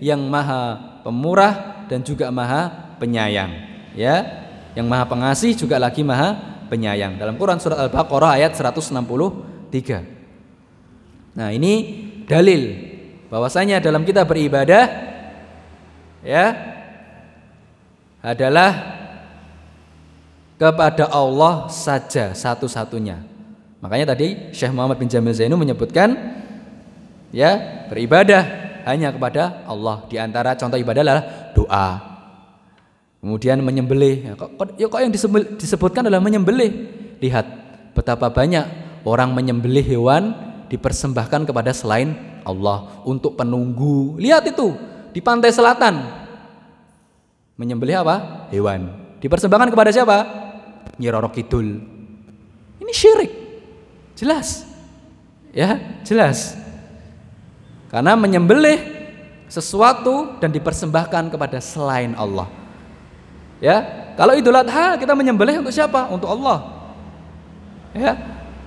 yang 0.01 0.25
maha 0.25 1.01
pemurah 1.05 1.85
dan 1.85 2.01
juga 2.01 2.33
maha 2.33 2.93
penyayang 2.97 3.64
ya. 3.95 4.43
Yang 4.75 4.87
maha 4.91 5.07
pengasih 5.07 5.55
juga 5.55 5.79
lagi 5.79 6.03
maha 6.03 6.35
penyayang. 6.67 7.15
Dalam 7.15 7.39
Quran 7.39 7.57
surat 7.63 7.79
Al-Baqarah 7.79 8.35
ayat 8.37 8.53
163 8.53 10.15
nah 11.35 11.51
ini 11.51 11.73
dalil 12.23 12.79
bahwasanya 13.27 13.83
dalam 13.83 14.07
kita 14.07 14.23
beribadah 14.23 14.87
ya 16.23 16.45
adalah 18.23 18.71
kepada 20.55 21.11
Allah 21.11 21.67
saja 21.67 22.31
satu-satunya. 22.31 23.19
Makanya 23.83 24.15
tadi 24.15 24.55
Syekh 24.55 24.71
Muhammad 24.71 24.97
bin 24.97 25.11
Jamil 25.11 25.35
Zainu 25.35 25.59
menyebutkan 25.59 26.15
ya 27.35 27.83
beribadah 27.91 28.65
hanya 28.87 29.11
kepada 29.11 29.67
Allah. 29.67 30.07
Di 30.07 30.15
antara 30.15 30.55
contoh 30.55 30.79
ibadah 30.79 31.03
adalah 31.03 31.23
doa 31.51 32.14
Kemudian 33.25 33.57
menyembelih. 33.65 34.15
Ya, 34.21 34.33
kok, 34.37 34.53
ya, 34.77 34.85
yang 34.85 35.09
disebutkan 35.57 36.05
adalah 36.05 36.21
menyembelih. 36.21 36.93
Lihat 37.25 37.45
betapa 37.97 38.29
banyak 38.29 38.61
orang 39.01 39.33
menyembelih 39.33 39.81
hewan 39.81 40.37
dipersembahkan 40.69 41.49
kepada 41.49 41.73
selain 41.73 42.13
Allah 42.45 43.01
untuk 43.01 43.33
penunggu. 43.33 44.21
Lihat 44.21 44.45
itu 44.53 44.77
di 45.09 45.25
pantai 45.25 45.49
selatan. 45.49 46.05
Menyembelih 47.57 48.05
apa? 48.05 48.45
Hewan. 48.53 48.93
Dipersembahkan 49.17 49.73
kepada 49.73 49.89
siapa? 49.89 50.17
Nyiroro 51.01 51.33
Kidul. 51.33 51.81
Ini 52.77 52.93
syirik. 52.93 53.31
Jelas. 54.13 54.69
Ya, 55.49 55.81
jelas. 56.05 56.53
Karena 57.89 58.13
menyembelih 58.13 58.77
sesuatu 59.49 60.37
dan 60.37 60.53
dipersembahkan 60.53 61.33
kepada 61.33 61.57
selain 61.57 62.13
Allah. 62.13 62.64
Ya, 63.63 64.11
kalau 64.19 64.35
Idul 64.35 64.55
Adha 64.55 64.99
kita 64.99 65.15
menyembelih 65.15 65.63
untuk 65.63 65.71
siapa? 65.71 66.11
Untuk 66.11 66.27
Allah. 66.27 66.59
Ya. 67.95 68.13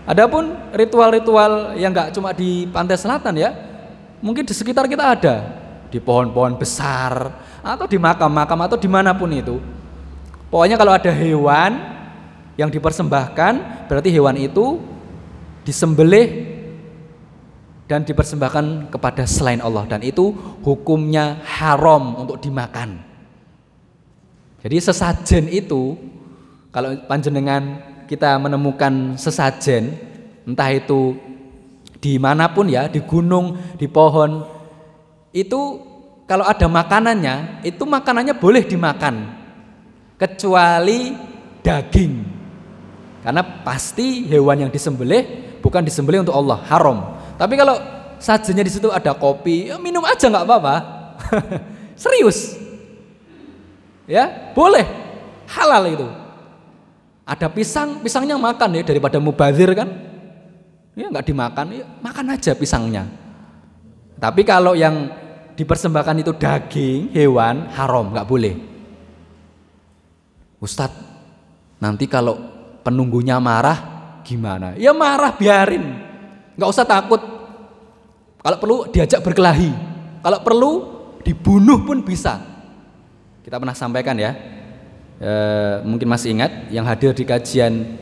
Adapun 0.08 0.56
ritual-ritual 0.72 1.76
yang 1.76 1.92
enggak 1.92 2.16
cuma 2.16 2.32
di 2.32 2.64
pantai 2.72 2.96
selatan 2.96 3.36
ya, 3.36 3.52
mungkin 4.24 4.48
di 4.48 4.56
sekitar 4.56 4.88
kita 4.88 5.04
ada 5.04 5.36
di 5.92 6.00
pohon-pohon 6.00 6.56
besar 6.56 7.28
atau 7.60 7.84
di 7.84 8.00
makam-makam 8.00 8.56
atau 8.64 8.80
di 8.80 8.88
mana 8.88 9.12
pun 9.12 9.28
itu. 9.28 9.60
Pokoknya 10.48 10.80
kalau 10.80 10.96
ada 10.96 11.12
hewan 11.12 11.76
yang 12.56 12.72
dipersembahkan, 12.72 13.84
berarti 13.84 14.08
hewan 14.08 14.40
itu 14.40 14.80
disembelih 15.68 16.56
dan 17.88 18.04
dipersembahkan 18.04 18.92
kepada 18.92 19.24
selain 19.24 19.60
Allah 19.60 19.84
dan 19.88 20.00
itu 20.04 20.32
hukumnya 20.64 21.40
haram 21.44 22.16
untuk 22.16 22.40
dimakan. 22.40 23.07
Jadi 24.58 24.76
sesajen 24.82 25.44
itu 25.54 25.94
kalau 26.74 26.98
panjenengan 27.06 27.78
kita 28.10 28.34
menemukan 28.42 29.14
sesajen 29.14 29.94
entah 30.42 30.70
itu 30.74 31.14
di 32.02 32.18
mana 32.18 32.50
pun 32.50 32.66
ya 32.66 32.90
di 32.90 32.98
gunung 33.02 33.54
di 33.78 33.86
pohon 33.86 34.42
itu 35.30 35.60
kalau 36.26 36.42
ada 36.44 36.66
makanannya 36.66 37.64
itu 37.64 37.82
makanannya 37.86 38.34
boleh 38.36 38.66
dimakan. 38.66 39.38
Kecuali 40.18 41.14
daging. 41.62 42.14
Karena 43.22 43.42
pasti 43.62 44.26
hewan 44.26 44.66
yang 44.66 44.70
disembelih 44.74 45.54
bukan 45.62 45.86
disembelih 45.86 46.26
untuk 46.26 46.34
Allah 46.34 46.58
haram. 46.66 46.98
Tapi 47.38 47.54
kalau 47.54 47.78
sajennya 48.18 48.66
di 48.66 48.72
situ 48.74 48.90
ada 48.90 49.14
kopi 49.14 49.70
ya 49.70 49.78
minum 49.78 50.02
aja 50.02 50.26
nggak 50.26 50.42
apa-apa. 50.42 50.76
Serius 52.02 52.67
Ya, 54.08 54.50
boleh. 54.56 54.88
Halal 55.44 55.92
itu. 55.92 56.08
Ada 57.28 57.52
pisang, 57.52 58.00
pisangnya 58.00 58.40
makan 58.40 58.80
ya 58.80 58.82
daripada 58.82 59.20
mubazir 59.20 59.68
kan. 59.76 59.88
Ya 60.96 61.12
nggak 61.12 61.28
dimakan, 61.28 61.66
ya 61.76 61.84
makan 62.00 62.32
aja 62.32 62.56
pisangnya. 62.56 63.04
Tapi 64.18 64.42
kalau 64.42 64.74
yang 64.74 65.12
dipersembahkan 65.54 66.24
itu 66.24 66.32
daging 66.34 67.12
hewan 67.14 67.68
haram, 67.70 68.10
nggak 68.10 68.26
boleh. 68.26 68.54
Ustadz, 70.58 70.98
nanti 71.78 72.10
kalau 72.10 72.34
penunggunya 72.82 73.38
marah 73.38 73.78
gimana? 74.26 74.74
Ya 74.74 74.90
marah 74.90 75.30
biarin, 75.36 75.84
nggak 76.58 76.70
usah 76.72 76.88
takut. 76.88 77.22
Kalau 78.42 78.56
perlu 78.58 78.76
diajak 78.90 79.22
berkelahi, 79.22 79.70
kalau 80.24 80.42
perlu 80.42 80.70
dibunuh 81.22 81.84
pun 81.86 82.02
bisa. 82.02 82.57
Kita 83.48 83.56
pernah 83.56 83.72
sampaikan 83.72 84.12
ya, 84.20 84.36
e, 85.16 85.32
mungkin 85.88 86.04
masih 86.04 86.36
ingat 86.36 86.68
yang 86.68 86.84
hadir 86.84 87.16
di 87.16 87.24
kajian 87.24 87.96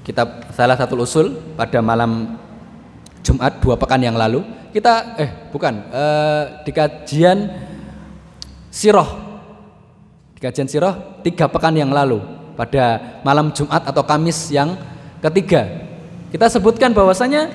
kitab 0.00 0.48
salah 0.56 0.72
satu 0.80 0.96
usul 0.96 1.36
pada 1.60 1.84
malam 1.84 2.40
Jumat 3.20 3.60
dua 3.60 3.76
pekan 3.76 4.00
yang 4.00 4.16
lalu. 4.16 4.40
Kita 4.72 5.12
eh 5.20 5.52
bukan 5.52 5.92
e, 5.92 6.04
di 6.64 6.72
kajian 6.72 7.52
Siroh. 8.72 9.10
Di 10.32 10.40
kajian 10.40 10.72
Siroh 10.72 11.20
tiga 11.20 11.52
pekan 11.52 11.76
yang 11.76 11.92
lalu 11.92 12.24
pada 12.56 13.20
malam 13.28 13.52
Jumat 13.52 13.84
atau 13.84 14.08
Kamis 14.08 14.48
yang 14.48 14.72
ketiga. 15.20 15.68
Kita 16.32 16.48
sebutkan 16.48 16.96
bahwasanya 16.96 17.52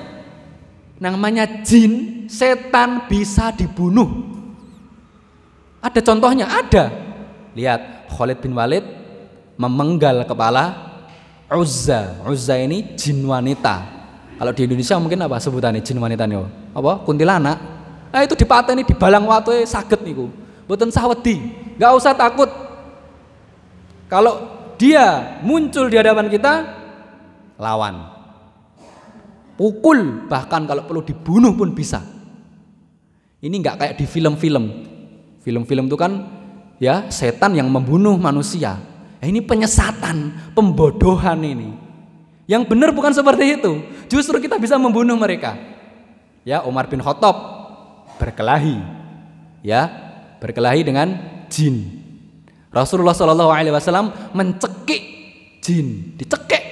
namanya 1.02 1.66
jin 1.66 2.30
setan 2.30 3.10
bisa 3.10 3.50
dibunuh 3.50 4.31
ada 5.82 6.00
contohnya, 6.00 6.46
ada. 6.46 6.94
Lihat, 7.58 8.08
Khalid 8.14 8.38
bin 8.38 8.54
Walid 8.54 8.86
memenggal 9.58 10.22
kepala 10.24 10.94
Uzza. 11.52 12.22
Uzza 12.24 12.56
ini 12.56 12.94
jin 12.96 13.20
wanita. 13.26 13.84
Kalau 14.40 14.52
di 14.56 14.64
Indonesia 14.64 14.96
mungkin 14.96 15.20
apa 15.20 15.36
sebutannya 15.36 15.84
jin 15.84 16.00
wanita 16.00 16.24
nih? 16.24 16.40
Apa? 16.72 17.04
Kuntilanak. 17.04 17.58
Nah 18.08 18.20
itu 18.24 18.32
dipateni 18.38 18.86
di 18.86 18.94
balang 18.96 19.28
waktu 19.28 19.68
sakit 19.68 20.00
niku. 20.06 20.32
Mboten 20.64 20.88
sawedi. 20.88 21.36
Gak 21.76 21.92
usah 21.92 22.16
takut. 22.16 22.48
Kalau 24.08 24.48
dia 24.80 25.40
muncul 25.44 25.88
di 25.88 25.96
hadapan 25.96 26.28
kita, 26.28 26.52
lawan. 27.60 28.12
Pukul 29.56 30.26
bahkan 30.26 30.64
kalau 30.64 30.88
perlu 30.88 31.04
dibunuh 31.04 31.52
pun 31.52 31.76
bisa. 31.76 32.00
Ini 33.42 33.52
nggak 33.58 33.76
kayak 33.78 33.94
di 33.98 34.06
film-film 34.06 34.64
Film-film 35.42 35.90
itu 35.90 35.98
kan 35.98 36.30
ya 36.78 37.10
setan 37.10 37.58
yang 37.58 37.66
membunuh 37.66 38.14
manusia. 38.14 38.78
Ya, 39.22 39.26
ini 39.30 39.42
penyesatan, 39.42 40.34
pembodohan 40.54 41.38
ini. 41.42 41.74
Yang 42.50 42.74
benar 42.74 42.90
bukan 42.90 43.14
seperti 43.14 43.58
itu. 43.58 43.82
Justru 44.10 44.42
kita 44.42 44.58
bisa 44.58 44.74
membunuh 44.78 45.14
mereka. 45.14 45.54
Ya, 46.42 46.62
Umar 46.66 46.90
bin 46.90 46.98
Khattab 46.98 47.34
berkelahi. 48.18 48.82
Ya, 49.62 49.86
berkelahi 50.42 50.82
dengan 50.82 51.14
jin. 51.46 52.02
Rasulullah 52.74 53.14
Shallallahu 53.14 53.52
alaihi 53.52 53.70
wasallam 53.70 54.10
mencekik 54.34 55.02
jin, 55.62 56.18
dicekik. 56.18 56.64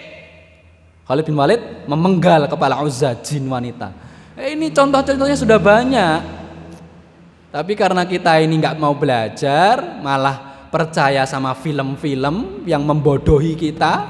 Khalid 1.07 1.27
bin 1.27 1.39
Walid 1.39 1.87
memenggal 1.87 2.51
kepala 2.51 2.83
Uzza 2.83 3.15
jin 3.23 3.47
wanita. 3.47 3.95
Eh, 4.35 4.59
ini 4.59 4.75
contoh-contohnya 4.75 5.37
sudah 5.39 5.59
banyak. 5.59 6.40
Tapi 7.51 7.75
karena 7.75 8.07
kita 8.07 8.39
ini 8.39 8.63
nggak 8.63 8.79
mau 8.79 8.95
belajar, 8.95 9.99
malah 9.99 10.71
percaya 10.71 11.27
sama 11.27 11.51
film-film 11.59 12.63
yang 12.63 12.87
membodohi 12.87 13.59
kita, 13.59 14.07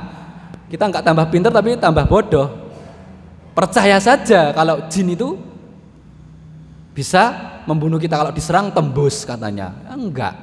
kita 0.68 0.84
nggak 0.92 1.00
tambah 1.00 1.26
pinter 1.32 1.48
tapi 1.48 1.80
tambah 1.80 2.04
bodoh. 2.04 2.48
Percaya 3.56 3.96
saja 3.96 4.52
kalau 4.52 4.84
jin 4.92 5.16
itu 5.16 5.40
bisa 6.92 7.32
membunuh 7.64 7.96
kita 7.96 8.20
kalau 8.20 8.32
diserang 8.32 8.68
tembus 8.76 9.24
katanya. 9.24 9.72
Enggak, 9.88 10.36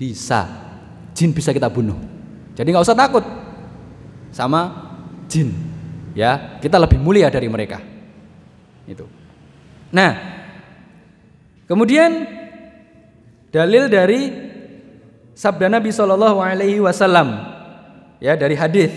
bisa. 0.00 0.48
Jin 1.12 1.30
bisa 1.30 1.52
kita 1.52 1.68
bunuh. 1.68 2.00
Jadi 2.56 2.72
nggak 2.72 2.84
usah 2.88 2.96
takut 2.96 3.22
sama 4.32 4.72
jin. 5.28 5.52
Ya, 6.16 6.56
kita 6.64 6.80
lebih 6.80 6.96
mulia 6.96 7.28
dari 7.28 7.52
mereka. 7.52 7.84
Itu. 8.88 9.04
Nah, 9.92 10.43
Kemudian 11.64 12.28
dalil 13.48 13.88
dari 13.88 14.32
sabda 15.32 15.72
Nabi 15.72 15.90
Shallallahu 15.90 16.38
Alaihi 16.38 16.82
Wasallam 16.82 17.40
ya 18.20 18.36
dari 18.36 18.54
hadis 18.54 18.92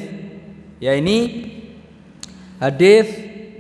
ya 0.78 0.94
ini 0.94 1.48
hadis 2.60 3.08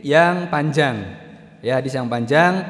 yang 0.03 0.51
panjang 0.51 1.17
ya 1.63 1.79
hadis 1.79 1.95
yang 1.95 2.11
panjang 2.11 2.61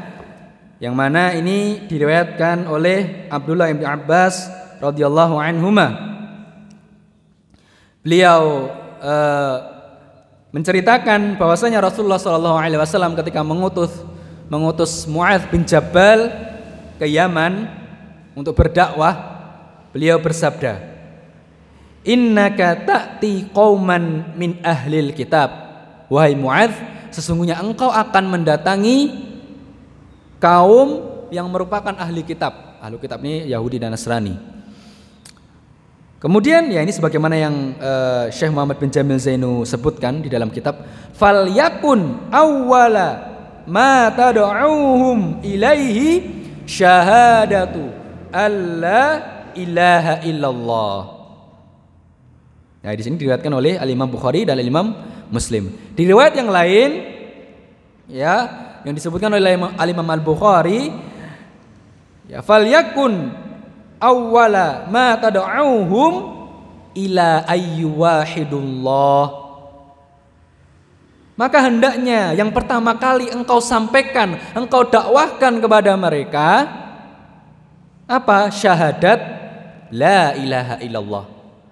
yang 0.78 0.94
mana 0.94 1.34
ini 1.34 1.90
diriwayatkan 1.90 2.70
oleh 2.70 3.30
Abdullah 3.34 3.74
bin 3.74 3.82
Abbas 3.82 4.46
radhiyallahu 4.78 5.42
anhuma. 5.42 5.90
Beliau 8.06 8.70
uh, 9.02 9.56
menceritakan 10.54 11.42
bahwasanya 11.42 11.82
Rasulullah 11.82 12.22
Shallallahu 12.22 12.58
alaihi 12.62 12.80
wasallam 12.80 13.18
ketika 13.18 13.42
mengutus 13.42 13.90
mengutus 14.48 15.08
Muadz 15.08 15.48
bin 15.52 15.68
Jabal 15.68 16.32
ke 16.98 17.06
Yaman 17.06 17.68
untuk 18.34 18.56
berdakwah 18.56 19.16
beliau 19.92 20.20
bersabda 20.20 20.80
innaka 22.08 22.80
ta'ti 22.88 23.52
qauman 23.52 24.34
min 24.40 24.60
ahlil 24.64 25.12
kitab 25.12 25.52
wahai 26.08 26.34
Muadz 26.34 26.76
sesungguhnya 27.12 27.60
engkau 27.60 27.92
akan 27.92 28.24
mendatangi 28.32 29.28
kaum 30.38 31.18
yang 31.34 31.48
merupakan 31.52 31.94
ahli 31.98 32.24
kitab. 32.24 32.80
Ahli 32.80 32.96
kitab 33.02 33.20
ini 33.26 33.50
Yahudi 33.50 33.82
dan 33.82 33.92
Nasrani. 33.92 34.38
Kemudian 36.18 36.66
ya 36.74 36.82
ini 36.82 36.90
sebagaimana 36.90 37.38
yang 37.38 37.78
uh, 37.78 38.26
Syekh 38.34 38.50
Muhammad 38.50 38.82
bin 38.82 38.90
Jamil 38.90 39.22
Zainu 39.22 39.62
sebutkan 39.70 40.26
di 40.26 40.34
dalam 40.34 40.50
kitab 40.50 40.82
fal 41.14 41.46
yakun 41.46 42.26
awwala 42.34 43.37
ma 43.68 44.08
tad'uhum 44.10 45.44
ilaihi 45.44 46.24
syahadatu 46.64 47.92
alla 48.32 49.02
ilaha 49.56 50.24
illallah. 50.24 51.00
Nah, 52.88 52.96
di 52.96 53.04
sini 53.04 53.20
diriwayatkan 53.20 53.52
oleh 53.52 53.76
Al 53.76 53.92
Imam 53.92 54.08
Bukhari 54.08 54.48
dan 54.48 54.56
Al 54.56 54.64
Imam 54.64 54.96
Muslim. 55.28 55.68
Di 55.92 56.08
riwayat 56.08 56.40
yang 56.40 56.48
lain 56.48 56.90
ya 58.08 58.36
yang 58.88 58.96
disebutkan 58.96 59.28
oleh 59.28 59.60
Al 59.60 59.90
Imam 59.92 60.08
Al 60.08 60.24
Bukhari 60.24 60.88
ya 62.32 62.40
fal 62.40 62.64
yakun 62.64 63.36
awwala 64.00 64.88
ma 64.88 65.20
tad'uhum 65.20 66.12
ila 66.96 67.44
ayyu 67.50 67.92
wahidullah 68.00 69.47
maka 71.38 71.70
hendaknya 71.70 72.34
yang 72.34 72.50
pertama 72.50 72.98
kali 72.98 73.30
engkau 73.30 73.62
sampaikan, 73.62 74.42
engkau 74.58 74.90
dakwahkan 74.90 75.62
kepada 75.62 75.94
mereka 75.94 76.66
apa? 78.10 78.50
Syahadat 78.50 79.20
la 79.94 80.34
ilaha 80.34 80.76
illallah 80.82 81.26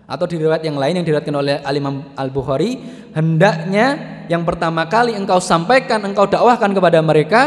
atau 0.05 0.25
di 0.29 0.37
riwayat 0.37 0.61
yang 0.61 0.77
lain 0.77 1.01
yang 1.01 1.05
diriwayatkan 1.05 1.33
oleh 1.33 1.55
Al 1.65 1.75
Imam 1.81 2.13
Al 2.13 2.29
Bukhari 2.29 2.77
hendaknya 3.17 4.21
yang 4.29 4.45
pertama 4.45 4.85
kali 4.85 5.17
engkau 5.17 5.41
sampaikan 5.41 6.05
engkau 6.05 6.29
dakwahkan 6.29 6.69
kepada 6.69 7.01
mereka 7.01 7.41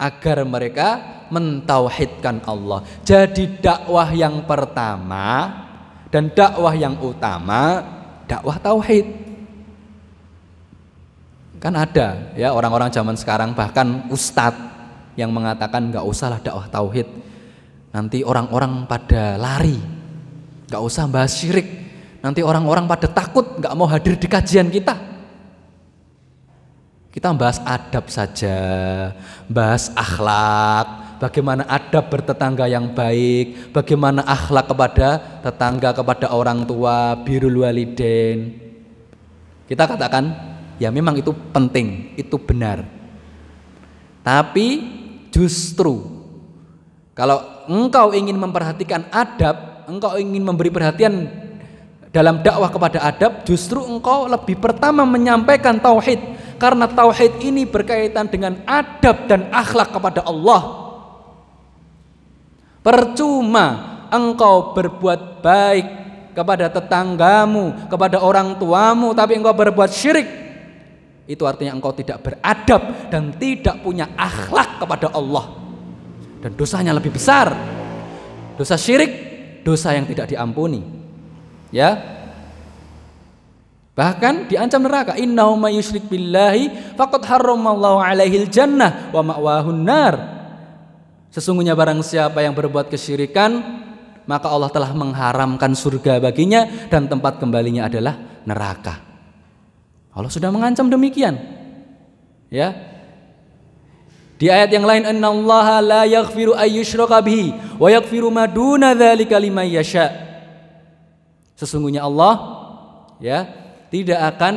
agar 0.00 0.48
mereka 0.48 0.88
mentauhidkan 1.28 2.40
Allah. 2.48 2.80
Jadi 3.04 3.60
dakwah 3.60 4.08
yang 4.16 4.48
pertama 4.48 5.52
dan 6.08 6.32
dakwah 6.32 6.72
yang 6.72 6.96
utama 7.04 7.84
dakwah 8.24 8.56
tauhid. 8.56 9.27
Kan 11.58 11.74
ada 11.74 12.34
ya 12.38 12.54
orang-orang 12.54 12.90
zaman 12.94 13.18
sekarang 13.18 13.54
bahkan 13.54 14.06
ustadz 14.14 14.62
yang 15.18 15.34
mengatakan 15.34 15.90
nggak 15.90 16.06
usahlah 16.06 16.38
dakwah 16.38 16.70
tauhid. 16.70 17.06
Nanti 17.90 18.22
orang-orang 18.22 18.86
pada 18.86 19.34
lari 19.34 19.98
Gak 20.68 20.84
usah 20.84 21.08
bahas 21.08 21.32
syirik. 21.32 21.66
Nanti 22.20 22.44
orang-orang 22.44 22.84
pada 22.84 23.08
takut 23.08 23.56
gak 23.56 23.72
mau 23.72 23.88
hadir 23.88 24.20
di 24.20 24.28
kajian 24.28 24.68
kita. 24.68 24.94
Kita 27.08 27.32
bahas 27.32 27.58
adab 27.64 28.12
saja, 28.12 28.58
bahas 29.48 29.90
akhlak, 29.96 31.18
bagaimana 31.18 31.64
adab 31.66 32.12
bertetangga 32.12 32.68
yang 32.68 32.92
baik, 32.92 33.72
bagaimana 33.74 34.22
akhlak 34.22 34.70
kepada 34.70 35.08
tetangga, 35.40 35.96
kepada 35.96 36.30
orang 36.30 36.68
tua, 36.68 37.16
birul 37.24 37.64
waliden. 37.64 38.60
Kita 39.66 39.88
katakan, 39.88 40.30
ya 40.78 40.88
memang 40.94 41.18
itu 41.18 41.34
penting, 41.52 42.14
itu 42.14 42.38
benar. 42.38 42.86
Tapi 44.22 44.68
justru 45.34 46.18
kalau 47.12 47.66
engkau 47.66 48.14
ingin 48.14 48.38
memperhatikan 48.38 49.10
adab, 49.10 49.84
engkau 49.90 50.14
ingin 50.16 50.42
memberi 50.42 50.70
perhatian 50.70 51.26
dalam 52.14 52.40
dakwah 52.40 52.70
kepada 52.70 53.02
adab, 53.02 53.42
justru 53.44 53.82
engkau 53.84 54.30
lebih 54.30 54.56
pertama 54.56 55.04
menyampaikan 55.04 55.76
tauhid 55.76 56.18
karena 56.56 56.86
tauhid 56.86 57.42
ini 57.42 57.66
berkaitan 57.68 58.26
dengan 58.30 58.58
adab 58.64 59.26
dan 59.26 59.50
akhlak 59.50 59.92
kepada 59.94 60.24
Allah. 60.24 60.86
Percuma 62.82 63.66
engkau 64.08 64.72
berbuat 64.72 65.44
baik 65.44 65.86
kepada 66.32 66.70
tetanggamu, 66.70 67.90
kepada 67.90 68.22
orang 68.22 68.54
tuamu, 68.56 69.10
tapi 69.12 69.36
engkau 69.36 69.52
berbuat 69.52 69.90
syirik. 69.90 70.47
Itu 71.28 71.44
artinya 71.44 71.76
engkau 71.76 71.92
tidak 71.92 72.24
beradab 72.24 73.12
dan 73.12 73.36
tidak 73.36 73.84
punya 73.84 74.08
akhlak 74.16 74.80
kepada 74.80 75.12
Allah. 75.12 75.60
Dan 76.40 76.56
dosanya 76.56 76.96
lebih 76.96 77.12
besar. 77.12 77.52
Dosa 78.56 78.80
syirik 78.80 79.12
dosa 79.60 79.92
yang 79.92 80.08
tidak 80.08 80.32
diampuni. 80.32 80.80
Ya. 81.68 82.00
Bahkan 83.92 84.48
diancam 84.48 84.80
neraka. 84.88 85.20
Innahu 85.20 85.60
may 85.60 85.76
yusyrik 85.76 86.08
billahi 86.08 86.96
faqad 86.96 87.28
harramallahu 87.28 88.00
alaihil 88.00 88.48
jannah 88.48 89.12
wa 89.12 89.20
ma'wahun 89.20 89.80
nar. 89.84 90.14
Sesungguhnya 91.28 91.76
barang 91.76 92.00
siapa 92.00 92.40
yang 92.40 92.56
berbuat 92.56 92.88
kesyirikan, 92.88 93.60
maka 94.24 94.48
Allah 94.48 94.72
telah 94.72 94.96
mengharamkan 94.96 95.76
surga 95.76 96.24
baginya 96.24 96.88
dan 96.88 97.04
tempat 97.04 97.36
kembalinya 97.36 97.84
adalah 97.84 98.16
neraka. 98.48 99.07
Allah 100.18 100.34
sudah 100.34 100.50
mengancam 100.50 100.90
demikian. 100.90 101.38
Ya, 102.50 102.74
di 104.38 104.46
ayat 104.46 104.70
yang 104.70 104.86
lain 104.86 105.06
innallaha 105.06 105.82
la 105.82 106.02
yaghfiru 106.06 106.54
ayyushraka 106.54 107.18
bihi 107.22 107.78
wa 107.78 107.86
yaghfiru 107.90 108.30
ma 108.30 108.46
duna 108.46 108.98
dzalika 108.98 109.38
liman 109.38 109.66
yasha. 109.66 110.10
Sesungguhnya 111.58 112.06
Allah 112.06 112.34
ya 113.18 113.46
tidak 113.90 114.18
akan 114.34 114.54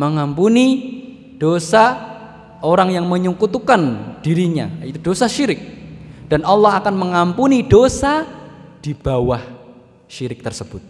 mengampuni 0.00 0.66
dosa 1.36 1.96
orang 2.64 2.92
yang 2.96 3.04
menyekutukan 3.04 3.80
dirinya, 4.24 4.68
itu 4.84 4.96
dosa 5.00 5.28
syirik. 5.28 5.60
Dan 6.28 6.44
Allah 6.44 6.80
akan 6.80 6.92
mengampuni 6.96 7.64
dosa 7.64 8.24
di 8.84 8.92
bawah 8.92 9.40
syirik 10.08 10.44
tersebut. 10.44 10.80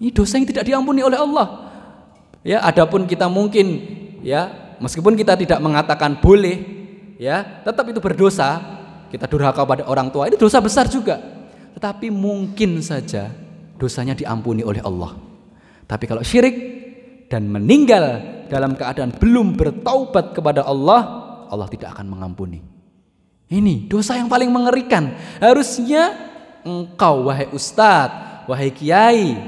Ini 0.00 0.12
dosa 0.12 0.36
yang 0.36 0.48
tidak 0.48 0.64
diampuni 0.68 1.00
oleh 1.00 1.16
Allah. 1.16 1.65
Ya, 2.46 2.62
adapun 2.62 3.10
kita 3.10 3.26
mungkin 3.26 3.82
ya, 4.22 4.54
meskipun 4.78 5.18
kita 5.18 5.34
tidak 5.34 5.58
mengatakan 5.58 6.22
boleh 6.22 6.62
ya 7.18 7.42
tetap 7.66 7.90
itu 7.90 7.98
berdosa. 7.98 8.78
Kita 9.06 9.26
durhaka 9.26 9.62
pada 9.66 9.86
orang 9.86 10.10
tua 10.10 10.30
itu 10.30 10.38
dosa 10.38 10.62
besar 10.62 10.86
juga. 10.86 11.18
Tetapi 11.74 12.10
mungkin 12.10 12.82
saja 12.82 13.30
dosanya 13.74 14.14
diampuni 14.14 14.62
oleh 14.62 14.82
Allah. 14.82 15.14
Tapi 15.86 16.06
kalau 16.06 16.22
syirik 16.22 16.54
dan 17.30 17.46
meninggal 17.50 18.22
dalam 18.50 18.74
keadaan 18.78 19.14
belum 19.14 19.58
bertaubat 19.58 20.34
kepada 20.34 20.66
Allah 20.66 21.26
Allah 21.50 21.70
tidak 21.70 21.94
akan 21.94 22.06
mengampuni. 22.10 22.62
Ini 23.46 23.86
dosa 23.86 24.18
yang 24.18 24.26
paling 24.26 24.50
mengerikan. 24.50 25.14
Harusnya 25.38 26.14
engkau 26.66 27.30
wahai 27.30 27.46
ustadz 27.54 28.50
wahai 28.50 28.74
kiai 28.74 29.38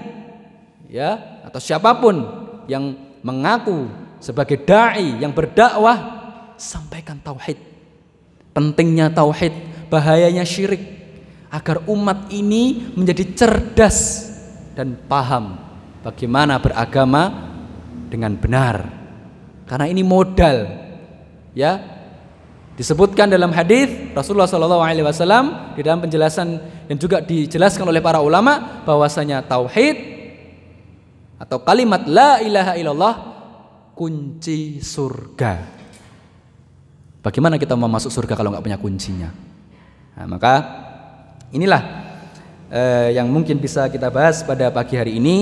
ya 0.87 1.43
atau 1.47 1.59
siapa 1.59 1.99
pun 1.99 2.38
yang 2.69 2.95
mengaku 3.25 3.89
sebagai 4.23 4.61
dai 4.63 5.19
yang 5.19 5.33
berdakwah 5.35 5.99
sampaikan 6.61 7.19
tauhid. 7.19 7.59
Pentingnya 8.53 9.11
tauhid, 9.11 9.55
bahayanya 9.89 10.45
syirik 10.45 10.83
agar 11.49 11.81
umat 11.89 12.29
ini 12.29 12.93
menjadi 12.93 13.25
cerdas 13.33 14.29
dan 14.77 14.95
paham 15.09 15.57
bagaimana 16.05 16.61
beragama 16.61 17.33
dengan 18.13 18.37
benar. 18.37 18.77
Karena 19.65 19.87
ini 19.89 20.05
modal. 20.05 20.69
Ya. 21.57 21.97
Disebutkan 22.79 23.27
dalam 23.27 23.51
hadis 23.51 23.91
Rasulullah 24.15 24.47
Shallallahu 24.47 24.87
alaihi 24.87 25.03
wasallam 25.03 25.75
di 25.75 25.83
dalam 25.83 25.99
penjelasan 25.99 26.63
dan 26.87 26.95
juga 26.95 27.19
dijelaskan 27.19 27.91
oleh 27.91 27.99
para 27.99 28.23
ulama 28.23 28.87
bahwasanya 28.87 29.43
tauhid 29.43 30.18
atau 31.39 31.63
kalimat 31.63 32.03
la 32.05 32.43
ilaha 32.43 32.75
illallah 32.75 33.15
kunci 33.95 34.83
surga. 34.83 35.79
Bagaimana 37.23 37.59
kita 37.59 37.75
mau 37.75 37.91
masuk 37.91 38.11
surga 38.11 38.35
kalau 38.39 38.55
nggak 38.55 38.65
punya 38.67 38.79
kuncinya? 38.79 39.31
Nah, 40.19 40.27
maka 40.27 40.55
inilah 41.55 41.83
eh, 42.71 43.15
yang 43.15 43.31
mungkin 43.31 43.59
bisa 43.59 43.87
kita 43.91 44.11
bahas 44.11 44.43
pada 44.43 44.71
pagi 44.71 44.99
hari 44.99 45.19
ini. 45.19 45.39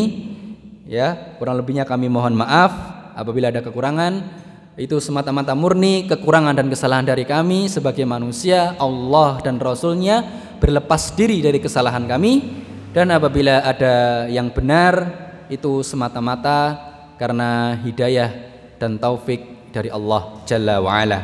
Ya, 0.87 1.37
kurang 1.43 1.59
lebihnya 1.59 1.83
kami 1.83 2.07
mohon 2.07 2.39
maaf 2.39 2.73
apabila 3.17 3.51
ada 3.51 3.61
kekurangan. 3.65 4.45
Itu 4.77 5.01
semata-mata 5.01 5.57
murni 5.57 6.05
kekurangan 6.05 6.53
dan 6.53 6.69
kesalahan 6.69 7.09
dari 7.09 7.25
kami 7.25 7.65
sebagai 7.73 8.05
manusia, 8.05 8.77
Allah 8.77 9.41
dan 9.41 9.57
Rasulnya 9.57 10.21
berlepas 10.61 11.17
diri 11.17 11.41
dari 11.41 11.57
kesalahan 11.61 12.05
kami 12.05 12.65
dan 12.93 13.13
apabila 13.13 13.65
ada 13.65 14.25
yang 14.29 14.53
benar 14.53 15.26
itu 15.49 15.83
semata-mata 15.83 16.77
karena 17.17 17.79
hidayah 17.81 18.31
dan 18.77 19.01
taufik 19.01 19.73
dari 19.73 19.89
Allah 19.89 20.43
Jalla 20.45 20.81
wa'ala. 20.81 21.21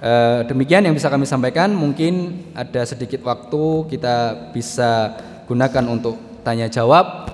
E, 0.00 0.12
demikian 0.48 0.84
yang 0.84 0.96
bisa 0.96 1.12
kami 1.12 1.28
sampaikan. 1.28 1.72
Mungkin 1.72 2.44
ada 2.56 2.84
sedikit 2.84 3.24
waktu 3.24 3.88
kita 3.92 4.48
bisa 4.52 5.16
gunakan 5.44 5.84
untuk 5.88 6.16
tanya 6.44 6.68
jawab. 6.68 7.28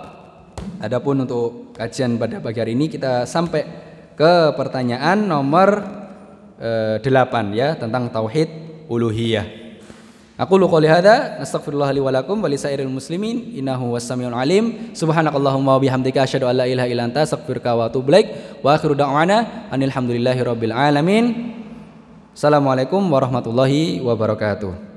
Adapun 0.81 1.25
untuk 1.25 1.73
kajian 1.77 2.17
pada 2.17 2.41
pagi 2.41 2.59
hari 2.61 2.73
ini 2.77 2.89
kita 2.89 3.25
sampai 3.25 3.65
ke 4.17 4.53
pertanyaan 4.57 5.25
nomor 5.25 5.85
e, 6.61 7.01
8 7.01 7.57
ya 7.57 7.77
tentang 7.77 8.13
tauhid 8.13 8.49
uluhiyah 8.91 9.70
Aku 10.41 10.57
lu 10.57 10.73
qouli 10.73 10.89
hadza 10.89 11.37
astaghfirullah 11.45 11.93
li 11.93 12.01
wa 12.01 12.09
lakum 12.09 12.41
wa 12.41 12.49
lisairil 12.49 12.89
muslimin 12.89 13.53
innahu 13.61 13.93
wassamiul 13.93 14.33
alim. 14.33 14.97
Subhanakallahumma 14.97 15.77
wa 15.77 15.81
bihamdika 15.85 16.25
asyhadu 16.25 16.49
an 16.49 16.57
la 16.57 16.65
ilaha 16.65 16.89
illa 16.89 17.05
anta 17.05 17.29
astaghfiruka 17.29 17.77
wa 17.77 17.93
atubu 17.93 18.09
ilaik. 18.09 18.57
Wa 18.65 18.81
akhiru 18.81 18.97
da'wana 18.97 19.69
anil 19.69 19.93
hamdulillahi 19.93 20.41
rabbil 20.41 20.73
alamin. 20.73 21.25
Assalamualaikum 22.33 23.05
warahmatullahi 23.13 24.01
wabarakatuh 24.01 24.90